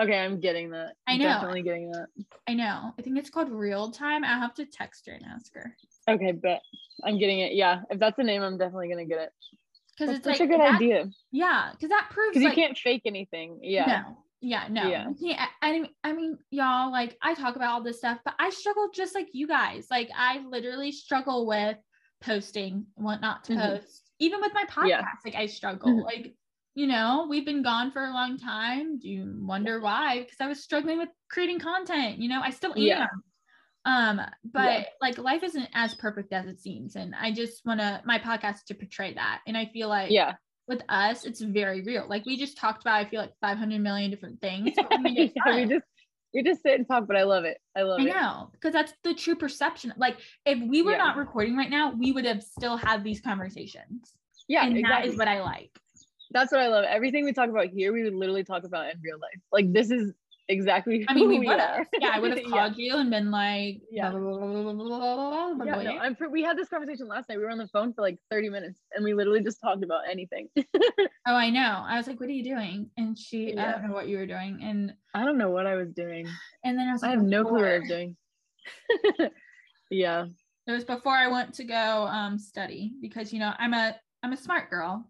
[0.01, 1.25] Okay I'm getting that I know.
[1.25, 2.07] definitely getting that
[2.47, 2.93] I know.
[2.97, 4.23] I think it's called Real Time.
[4.23, 5.75] I'll have to text her and ask her
[6.10, 6.60] okay but
[7.03, 9.29] I'm getting it yeah if that's the name I'm definitely gonna get it
[9.97, 12.63] because it's such like a good that- idea Yeah, because that proves because like you
[12.63, 14.88] can't fake anything yeah no, yeah, no.
[14.88, 15.05] Yeah.
[15.19, 18.36] Can't- I, I mean, I mean, y'all, like I talk about all this stuff, but
[18.38, 19.88] I struggle just like you guys.
[19.89, 21.75] Like I literally struggle with
[22.21, 23.62] posting what not to Mhm.
[23.79, 24.03] post.
[24.19, 25.01] Even with my podcast, Yeah.
[25.25, 25.89] like I struggle.
[25.91, 26.03] Mhm.
[26.03, 26.36] Like,
[26.78, 29.00] you know, we've been gone for a long time.
[29.00, 30.20] Do you wonder why?
[30.20, 32.20] Because I was struggling with creating content.
[32.20, 32.78] You know, I still am.
[32.78, 33.08] Yeah.
[33.86, 34.84] Um, but Yeah.
[35.02, 36.96] like life isn't as perfect as it seems.
[36.96, 39.42] And I just wanna my podcast to portray that.
[39.48, 40.36] And I feel like yeah
[40.68, 42.06] with us, it's very real.
[42.08, 44.76] Like we just talked about, I feel like 500 million different things.
[45.04, 45.86] we yeah, we just
[46.32, 47.58] we just sit and talk, but I love it.
[47.76, 48.13] I love I it.
[48.16, 49.96] I know, because that's the true perception.
[49.98, 50.98] Like if we were Yeah.
[50.98, 54.13] not recording right now, we would have still had these conversations.
[54.48, 55.08] Yeah, and exactly.
[55.08, 55.72] that is what I like.
[56.32, 56.86] That's what I love.
[56.86, 59.40] Everything we talk about here, we would literally talk about in real life.
[59.52, 60.13] Like this is
[60.50, 61.06] exactly.
[61.08, 61.88] I mean, we, we would have.
[62.00, 62.94] Yeah, I would have called yeah.
[62.94, 67.38] you and been like, yeah, yeah I'm we had this conversation last night.
[67.38, 70.02] We were on the phone for like 30 minutes and we literally just talked about
[70.10, 70.50] anything.
[70.58, 70.66] oh,
[71.26, 71.84] I know.
[71.86, 72.90] I was like, what are you doing?
[72.98, 73.68] And she, yeah.
[73.68, 74.60] I don't know what you were doing.
[74.63, 76.28] And I don't know what I was doing.
[76.63, 78.18] And then I was like, I have no clue what I was doing.
[79.90, 80.26] yeah.
[80.68, 84.34] It was before I went to go um, study because, you know, I'm a, I'm
[84.34, 85.10] a smart girl.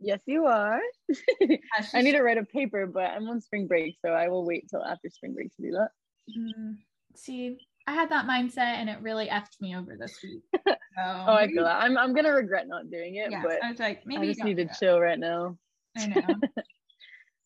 [0.00, 0.80] Yes, you are.
[1.94, 4.68] I need to write a paper, but I'm on spring break, so I will wait
[4.68, 5.90] till after spring break to do that.
[6.36, 6.76] Mm,
[7.14, 10.42] see, I had that mindset and it really effed me over this week.
[10.96, 11.82] So, Oh, I feel that.
[11.82, 14.42] I'm I'm gonna regret not doing it, Yeah, but I was like, maybe I just
[14.42, 14.72] need to it.
[14.78, 15.58] chill right now.
[15.94, 16.40] I know.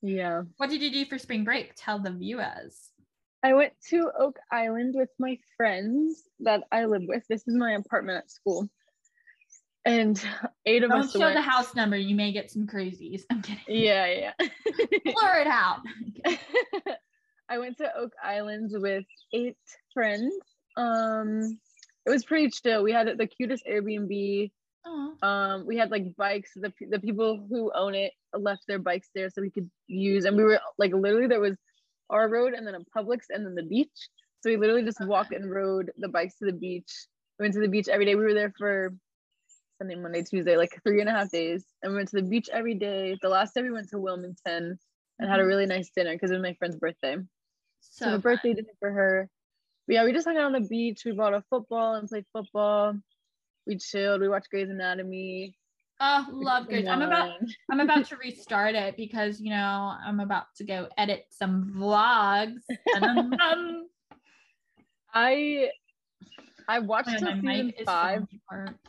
[0.03, 0.43] Yeah.
[0.57, 1.73] what did you do for spring break?
[1.77, 2.93] Tell the viewers.
[3.43, 7.25] I went to Oak Island with my friends that I live with.
[7.29, 8.69] This is my apartment at school.
[9.85, 10.23] And
[10.67, 11.35] eight of Don't us show went.
[11.37, 11.97] the house number.
[11.97, 13.23] You may get some crazies.
[13.31, 13.63] I'm kidding.
[13.67, 14.33] Yeah, yeah.
[15.05, 15.81] Blur it out.
[17.49, 19.57] I went to Oak Island with eight
[19.95, 20.35] friends.
[20.77, 21.59] Um
[22.07, 22.83] It was pretty chill.
[22.83, 24.51] We had the cutest Airbnb.
[24.87, 26.53] Oh, Um, we had like bikes.
[26.55, 30.37] The the people who own it left their bikes there so we could use, and
[30.37, 31.57] we were like literally there was
[32.09, 33.99] our road and then a Publix and then the beach.
[34.41, 36.91] So we literally just walked and rode the bikes to the beach.
[37.39, 38.15] We went to the beach every day.
[38.15, 38.95] We were there for
[39.81, 42.51] Sunday, Monday, Tuesday, like three and a half days, and we went to the beach
[42.53, 43.17] every day.
[43.23, 44.79] The last day we went to Wilmington
[45.19, 45.47] and had a Mhm.
[45.47, 47.17] really nice dinner because it was my friend's birthday.
[47.81, 49.31] So, so a birthday dinner for her.
[49.87, 51.07] But yeah, we just hung out on the beach.
[51.07, 52.99] We bought a football and played football.
[53.67, 54.21] We chilled.
[54.21, 55.57] We watched Grey's Anatomy.
[55.99, 56.87] Oh, love Grey's.
[56.87, 57.41] I'm about.
[57.71, 62.61] I'm about to restart it because you know I'm about to go edit some vlogs.
[65.15, 65.71] I
[66.71, 68.23] I watched Oh, till season five.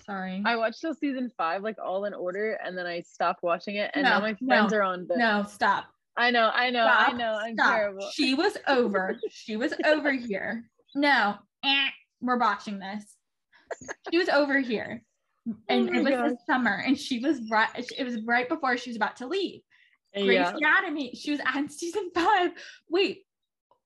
[0.06, 0.44] Sorry.
[0.46, 3.90] I watched till season five, like all in order, and then I stopped watching it.
[3.96, 5.18] And now my friends no, are on the.
[5.18, 5.86] no, stop.
[6.16, 7.34] I know, I know, I know.
[7.34, 7.74] I'm stop.
[7.76, 8.08] terrible.
[8.14, 9.18] She was over.
[9.32, 10.66] She was over here.
[10.94, 11.88] No, eh,
[12.22, 13.04] we're watching this.
[14.12, 15.02] She was over here,
[15.70, 16.30] and Oh it was gosh.
[16.32, 17.70] the summer, and she was right.
[17.98, 19.62] It was right before she was about to leave.
[20.14, 20.54] Grey's Yeah.
[20.56, 21.16] Anatomy.
[21.16, 22.52] She was on season five.
[22.90, 23.24] Wait.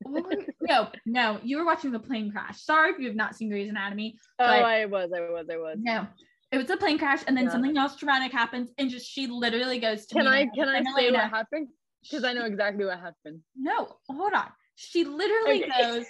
[0.06, 2.62] No, no, you were watching the plane crash.
[2.62, 4.18] Sorry if you have not seen Grey's Anatomy.
[4.40, 5.78] Oh, I was, I was, I was.
[5.82, 6.08] No,
[6.52, 7.52] it was a plane crash, and then Yeah.
[7.52, 11.12] something else traumatic happens, and just she literally goes to Can I can I say
[11.12, 11.70] what happened?
[12.04, 13.42] Because I know exactly what happened.
[13.56, 14.48] No, hold on.
[14.76, 15.72] She literally Okay.
[15.82, 16.06] goes,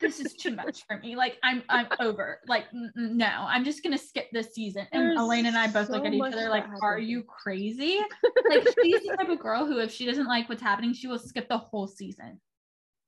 [0.00, 1.16] "This is too much for me.
[1.16, 2.40] Like I'm, I'm over.
[2.46, 5.68] Like n- n- no, I'm just gonna skip this season." And There's Elaine and I
[5.68, 7.98] both look at each other like, "Are you crazy?"
[8.48, 11.20] Like she's the type of girl who, if she doesn't like what's happening, she will
[11.20, 12.40] skip the whole season.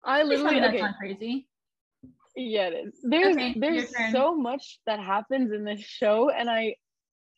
[0.05, 0.81] I literally that's okay.
[0.81, 1.47] not crazy.
[2.35, 2.95] Yeah, it is.
[3.03, 6.77] There's Okay, there's so much that happens in this show, and I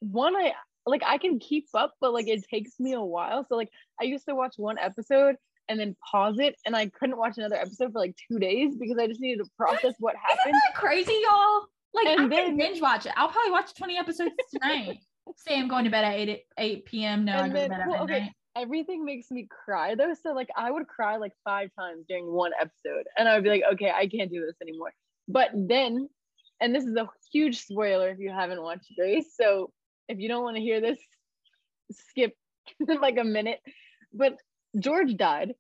[0.00, 0.52] one I
[0.86, 3.44] like I can keep up, but like it takes me a while.
[3.48, 5.36] So like I used to watch one episode
[5.68, 8.98] and then pause it, and I couldn't watch another episode for like two days because
[8.98, 10.54] I just needed to process what Isn't happened.
[10.54, 11.66] that crazy, y'all?
[11.94, 13.12] Like And I then- can binge watch it.
[13.16, 14.98] I'll probably watch 20 episodes tonight.
[15.38, 17.24] Say I'm going to bed at 8 8 p.m.
[17.24, 18.32] No, I And go to bed at well, okay, midnight.
[18.56, 20.14] Everything makes me cry though.
[20.14, 23.50] So like I would cry like five times during one episode, and I would be
[23.50, 24.92] like, okay, I can't do this anymore.
[25.26, 26.08] But then,
[26.60, 29.26] and this is a huge spoiler if you haven't watched Grey's.
[29.34, 29.70] So
[30.08, 30.98] if you don't want to hear this,
[31.90, 32.34] skip
[33.00, 33.60] like a minute.
[34.12, 34.36] But
[34.78, 35.54] George died.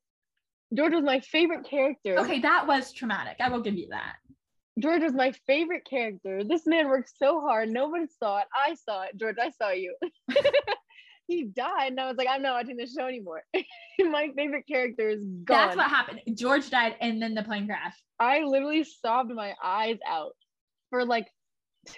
[0.74, 2.18] George was my favorite character.
[2.18, 3.36] Okay, that was traumatic.
[3.40, 4.14] I will give you that.
[4.78, 6.42] George was my favorite character.
[6.42, 7.68] This man worked so hard.
[7.68, 8.46] Nobody saw it.
[8.54, 9.16] I saw it.
[9.16, 9.94] George, I saw you.
[11.26, 13.42] he died, and I was like, I'm not watching this show anymore.
[13.98, 15.68] my favorite character is gone.
[15.68, 16.20] That's what happened.
[16.34, 18.02] George died and then the plane crashed.
[18.20, 20.32] I literally sobbed my eyes out
[20.90, 21.28] for like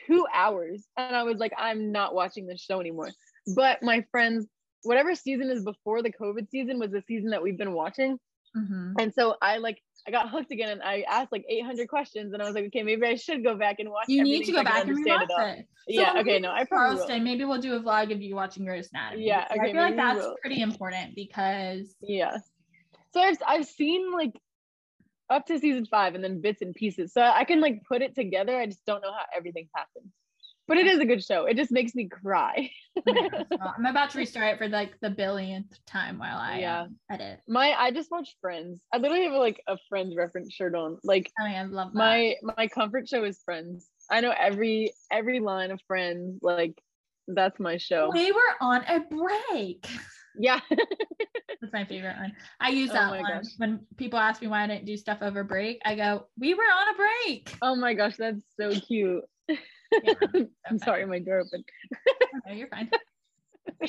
[0.07, 3.11] two hours, and I was like, I'm not watching this show anymore.
[3.55, 4.47] But my friends,
[4.83, 8.19] whatever season is before the COVID season was the season that we've been watching.
[8.57, 8.95] Mhm.
[9.01, 12.41] And so I like I got hooked again and I asked like 800 questions and
[12.41, 14.07] I was like, okay, maybe I should go back and watch.
[14.09, 15.47] You need to go so back and rewatch all.
[15.47, 15.67] it.
[15.89, 17.07] So Yeah, okay, no, I probably will.
[17.07, 19.27] Charleston, maybe we'll do a vlog of you watching Grey's Anatomy.
[19.27, 22.39] Yeah, So I feel like that's pretty important because Yeah.
[23.13, 24.33] So I've I've seen like
[25.29, 27.13] up to season five and then bits and pieces.
[27.13, 28.57] So I can like put it together.
[28.57, 30.13] I just don't know how everything happens.
[30.69, 31.47] But it is a good show.
[31.47, 32.71] It just makes me cry.
[32.97, 36.39] oh my gosh, well, I'm about to restart it for like the billionth time while
[36.39, 36.83] I Yeah.
[36.83, 37.41] um, edit.
[37.49, 38.81] My I just watch Friends.
[38.93, 40.99] I literally have like a Friends reference shirt on.
[41.05, 41.99] Like I mean, I love that.
[41.99, 43.89] my my comfort show is Friends.
[44.11, 46.39] I know every every line of Friends.
[46.43, 46.81] Like
[47.29, 48.11] that's my show.
[48.13, 49.89] we were on a break.
[50.39, 50.61] Yeah.
[51.61, 52.33] That's my favorite one.
[52.61, 53.45] I use Oh that my one gosh.
[53.57, 55.81] when people ask me why I didn't do stuff over break.
[55.87, 59.25] I go, "We were on a break." oh my gosh, that's so cute.
[60.03, 60.15] Yeah,
[60.69, 61.65] I'm sorry, my door opened.
[62.47, 62.91] No, you're fine.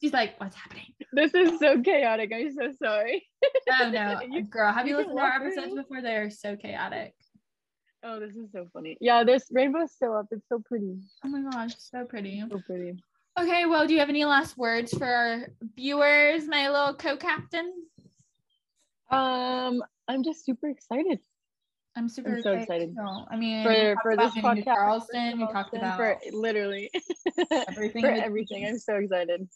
[0.00, 2.32] She's like, "What's happening?" This is so chaotic.
[2.34, 3.24] I'm so sorry.
[3.70, 6.02] Oh no, You- girl, have you, you listened to our episodes before?
[6.02, 7.14] They're so chaotic.
[8.02, 8.96] Oh, this is so funny.
[9.00, 10.26] Yeah, there's rainbow's still up.
[10.30, 10.96] It's so pretty.
[11.24, 12.42] Oh my gosh, so pretty.
[12.50, 12.94] So pretty.
[13.38, 17.72] Okay, well, do you have any last words for our viewers, my little co-captain?
[19.10, 21.20] Um, I'm just super excited
[21.96, 22.94] I'm super I'm so excited.
[22.94, 23.24] too.
[23.30, 24.64] I mean, for for this podcast.
[24.64, 25.38] Charleston.
[25.38, 26.90] We talked about for literally
[27.68, 28.02] everything.
[28.02, 28.66] for everything.
[28.66, 29.48] I'm so excited.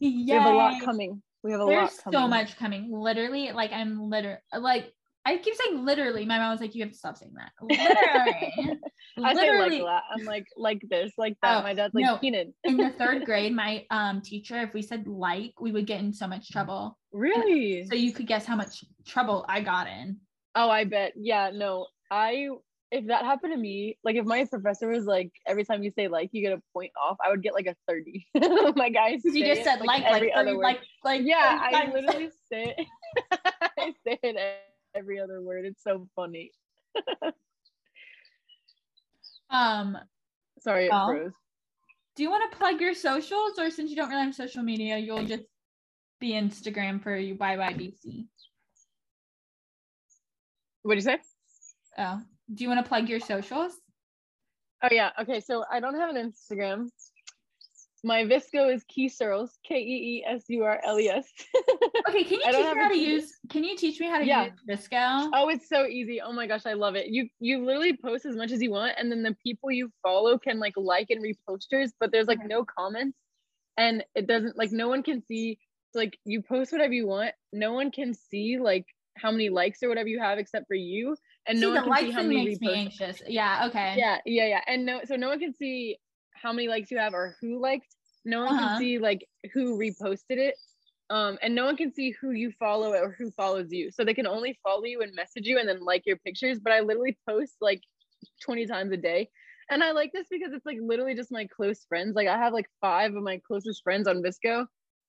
[0.00, 0.24] Yay.
[0.26, 1.22] We have a lot coming.
[1.42, 2.18] We have a There's lot coming.
[2.20, 2.88] so much coming.
[2.92, 4.92] Literally, like I'm literally like
[5.24, 6.24] I keep saying literally.
[6.24, 8.78] My mom was like, "You have to stop saying that." Literally,
[9.18, 9.80] I say like literally.
[9.80, 10.02] a lot.
[10.10, 11.58] I'm like like this, like that.
[11.58, 12.16] Oh, My dad's like no.
[12.18, 12.54] Keenan.
[12.64, 16.12] in the third grade, my um teacher, if we said like, we would get in
[16.12, 16.96] so much trouble.
[17.12, 17.84] Really?
[17.86, 20.18] So you could guess how much trouble I got in.
[20.58, 21.12] Oh, I bet.
[21.16, 21.86] Yeah, no.
[22.10, 22.48] I
[22.90, 26.08] if that happened to me, like if my professor was like every time you say
[26.08, 28.26] like you get a point off, I would get like a 30.
[28.76, 30.62] like I Because you just it, said like, like, every other three, word.
[30.62, 32.86] like, like, yeah, I like- literally say it.
[33.78, 34.36] I say it
[34.94, 35.64] every other word.
[35.64, 36.50] It's so funny.
[39.50, 39.96] Um,
[40.60, 41.06] Sorry, it Well.
[41.08, 41.32] froze.
[42.16, 44.98] do you want to plug your socials, or since you don't really have social media,
[44.98, 45.44] you'll just
[46.20, 47.34] be Instagram for you
[50.88, 50.96] YYBC?
[50.96, 51.18] What'd you say?
[51.98, 52.20] Oh,
[52.54, 53.72] do you want to plug your socials?
[54.82, 55.10] Oh yeah.
[55.20, 55.40] Okay.
[55.40, 56.88] So I don't have an Instagram.
[58.04, 61.26] My VSCO is Keesurls, K E E S U R L E S.
[62.08, 63.32] Okay, can you teach me how to use?
[63.50, 64.44] Can you teach me how to Yeah.
[64.44, 65.30] use VSCO?
[65.34, 66.22] Oh, it's so easy.
[66.22, 67.08] Oh my gosh, I love it.
[67.08, 70.38] You you literally post as much as you want, and then the people you follow
[70.38, 72.46] can like like and repost yours, but there's like Okay.
[72.46, 73.18] no comments,
[73.76, 75.58] and it doesn't like no one can see.
[75.92, 78.86] Like you post whatever you want, no one can see like
[79.20, 81.16] how many likes or whatever you have except for you,
[81.46, 83.22] and no one can see likes how many makes me anxious.
[83.26, 83.66] Yeah.
[83.68, 83.94] Okay.
[83.94, 85.98] Yeah, yeah, yeah, and no, so no one can see
[86.34, 87.96] how many likes you have or who liked.
[88.24, 88.58] No one Uh-huh.
[88.58, 90.56] can see like who reposted it.
[91.10, 93.90] Um, and no one can see who you follow or who follows you.
[93.90, 96.60] So they can only follow you and message you and then like your pictures.
[96.60, 97.80] But I literally post like
[98.42, 99.30] 20 times a day.
[99.70, 102.14] And I like this because it's like literally just my close friends.
[102.14, 104.66] Like I have like five of my closest friends on VSCO.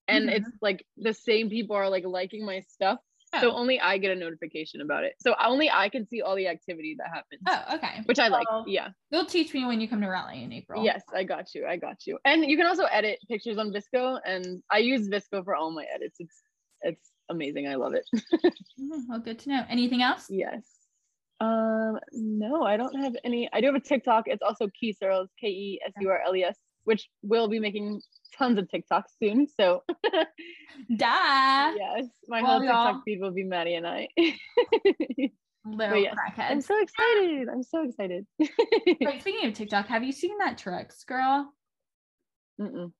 [0.08, 0.30] And Mhm.
[0.30, 3.00] it's like the same people are like liking my stuff.
[3.40, 3.56] So Oh.
[3.58, 5.14] only I get a notification about it.
[5.22, 7.42] So only I can see all the activity that happens.
[7.48, 8.02] Oh, okay.
[8.06, 8.50] Which I like.
[8.50, 8.90] Well, Yeah.
[9.12, 10.84] You'll teach me when you come to Raleigh in April.
[10.84, 11.66] Yes, I got you.
[11.68, 12.18] I got you.
[12.26, 15.86] And you can also edit pictures on VSCO, and I use VSCO for all my
[15.94, 16.18] edits.
[16.20, 16.42] It's
[16.82, 17.68] it's amazing.
[17.68, 18.06] I love it.
[18.80, 19.66] Mhm, Well, good to know.
[19.70, 20.26] Anything else?
[20.30, 20.64] yes.
[21.42, 23.50] Um, no, I don't have any.
[23.54, 24.24] I do have a TikTok.
[24.28, 27.60] It's also Key Keesurls, K E S U R L E S, which will be
[27.60, 28.02] making
[28.40, 29.48] tons of TikToks soon.
[29.48, 29.84] So
[30.14, 30.24] Duh.
[30.98, 34.08] yes, my Well, whole TikTok y'all- feed will be Maddie and I.
[35.66, 37.48] Little yes, I'm so excited.
[37.50, 38.26] I'm so excited.
[38.40, 41.54] Wait, speaking of TikTok, have you seen that Trix girl?
[42.60, 42.92] Mm-mm.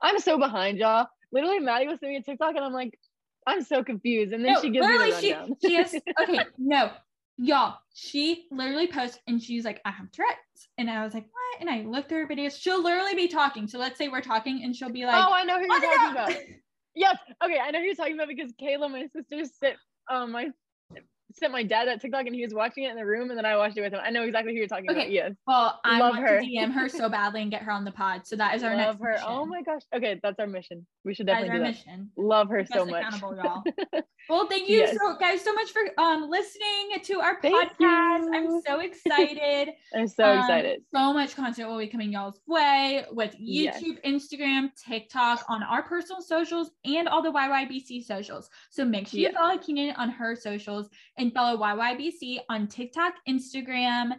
[0.00, 1.06] I'm so behind, y'all.
[1.32, 2.98] Literally, Maddie was sending me a TikTok, and I'm like,
[3.46, 4.32] I'm so confused.
[4.34, 5.56] And then No, she gives me the literally, she, rundown.
[5.64, 6.90] she has okay, no,
[7.40, 7.78] y'all.
[7.94, 11.60] She literally posts and she's like, I have Tourette's, and I was like, what?
[11.60, 12.60] And I looked through her videos.
[12.60, 13.66] She'll literally be talking.
[13.66, 15.96] So let's say we're talking, and she'll be like, oh, I know who you're "Oh,
[15.96, 16.32] talking about.
[16.94, 17.16] Yes.
[17.44, 19.76] Okay, I know who you're talking about because Kayla, my sister, sent
[20.10, 20.48] um my
[21.32, 23.46] sent my dad that TikTok, and he was watching it in the room, and then
[23.46, 24.00] I watched it with him.
[24.02, 25.02] I know exactly who you're talking about.
[25.02, 25.32] Okay, Yes.
[25.46, 26.40] Well, I Love want her.
[26.40, 28.26] to DM her so badly and get her on the pod.
[28.26, 29.12] So that is our Love next her.
[29.12, 29.26] mission.
[29.28, 29.82] Oh my gosh.
[29.94, 30.84] Okay, that's our mission.
[31.04, 31.68] We should definitely do that.
[31.70, 32.10] mission.
[32.16, 33.04] Love her so much.
[34.30, 34.96] Well, thank you Yes.
[34.96, 38.28] so guys so much for um listening to our Thank podcast.
[38.32, 39.70] I'm so excited.
[39.94, 40.82] I'm so Um, excited.
[40.94, 43.82] So much content will be coming y'all's way with Yes.
[43.82, 48.48] YouTube, Instagram, TikTok, on our personal socials, and all the YYBC socials.
[48.70, 49.34] So make sure you Yes.
[49.34, 54.12] follow Keenan on her socials and follow YYBC on TikTok, Instagram,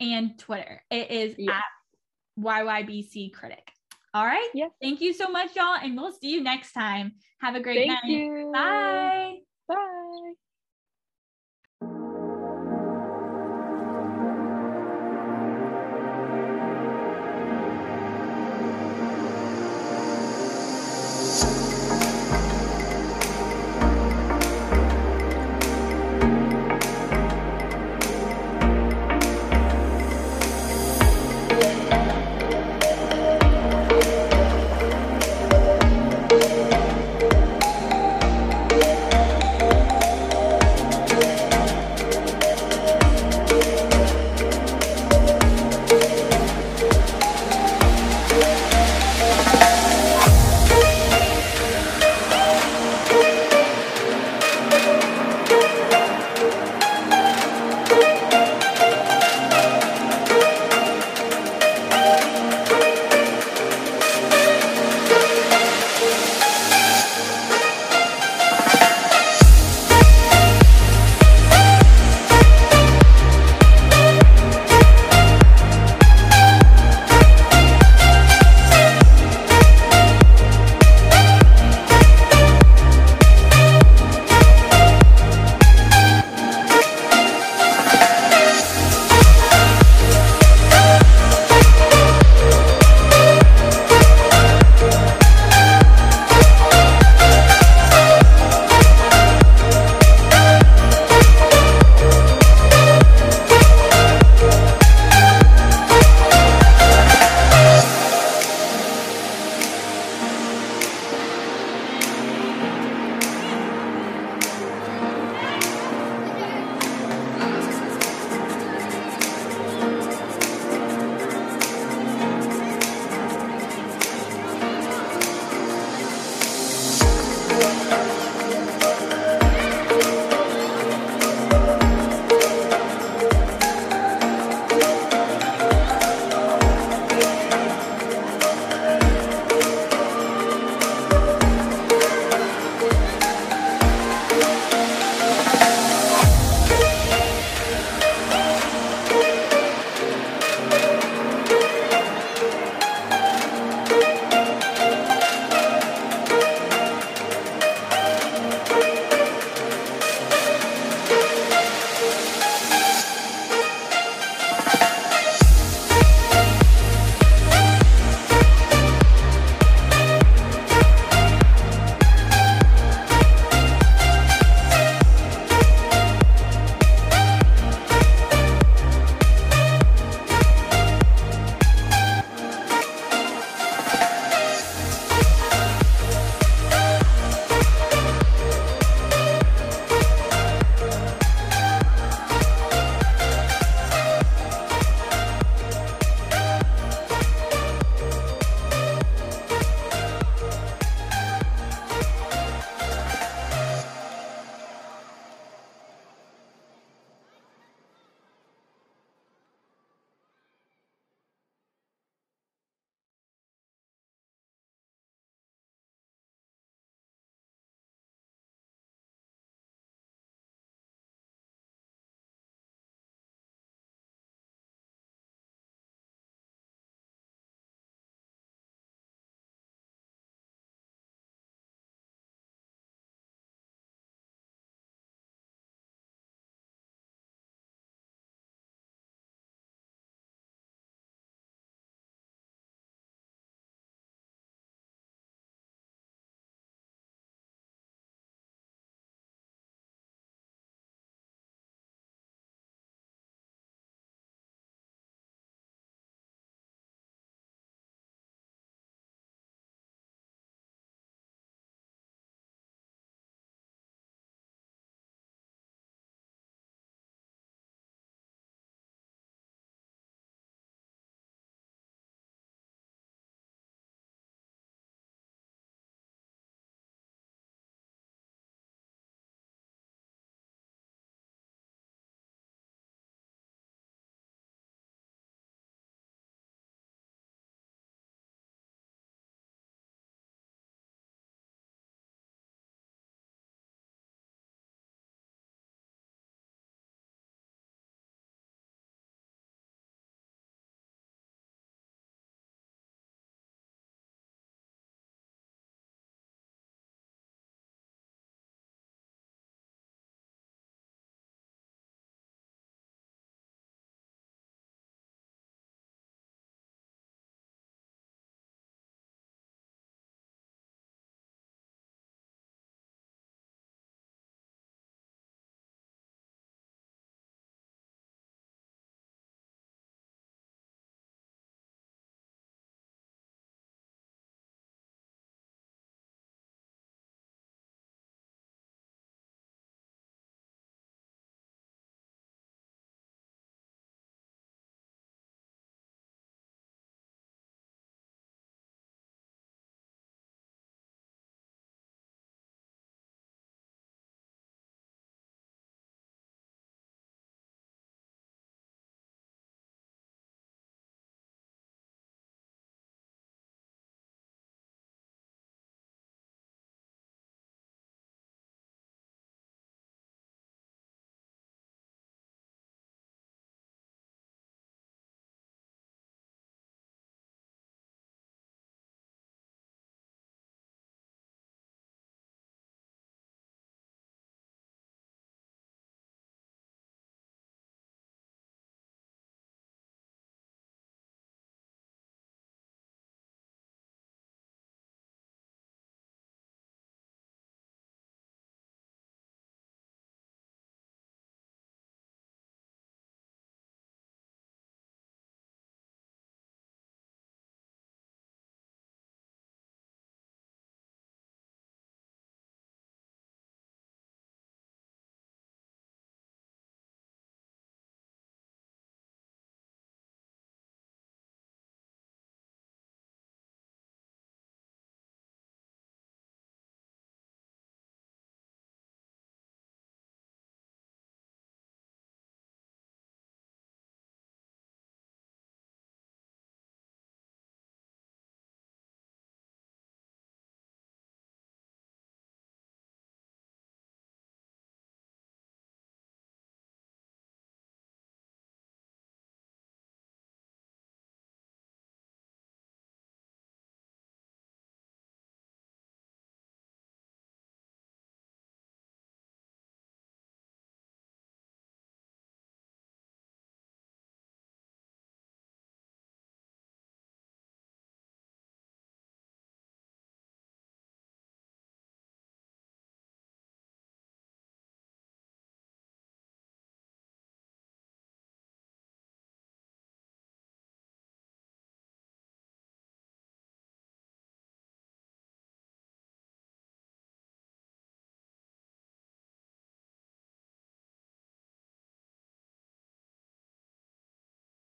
[0.00, 0.82] and Twitter.
[0.90, 1.54] It is Yes.
[1.56, 3.70] at YYBC Critic.
[4.14, 4.48] All right.
[4.54, 4.70] Yes.
[4.80, 7.12] Thank you so much, y'all, and we'll see you next time.
[7.40, 8.10] Have a great Thank night.
[8.10, 8.50] you.
[8.52, 9.38] Bye.
[9.68, 10.47] Bye.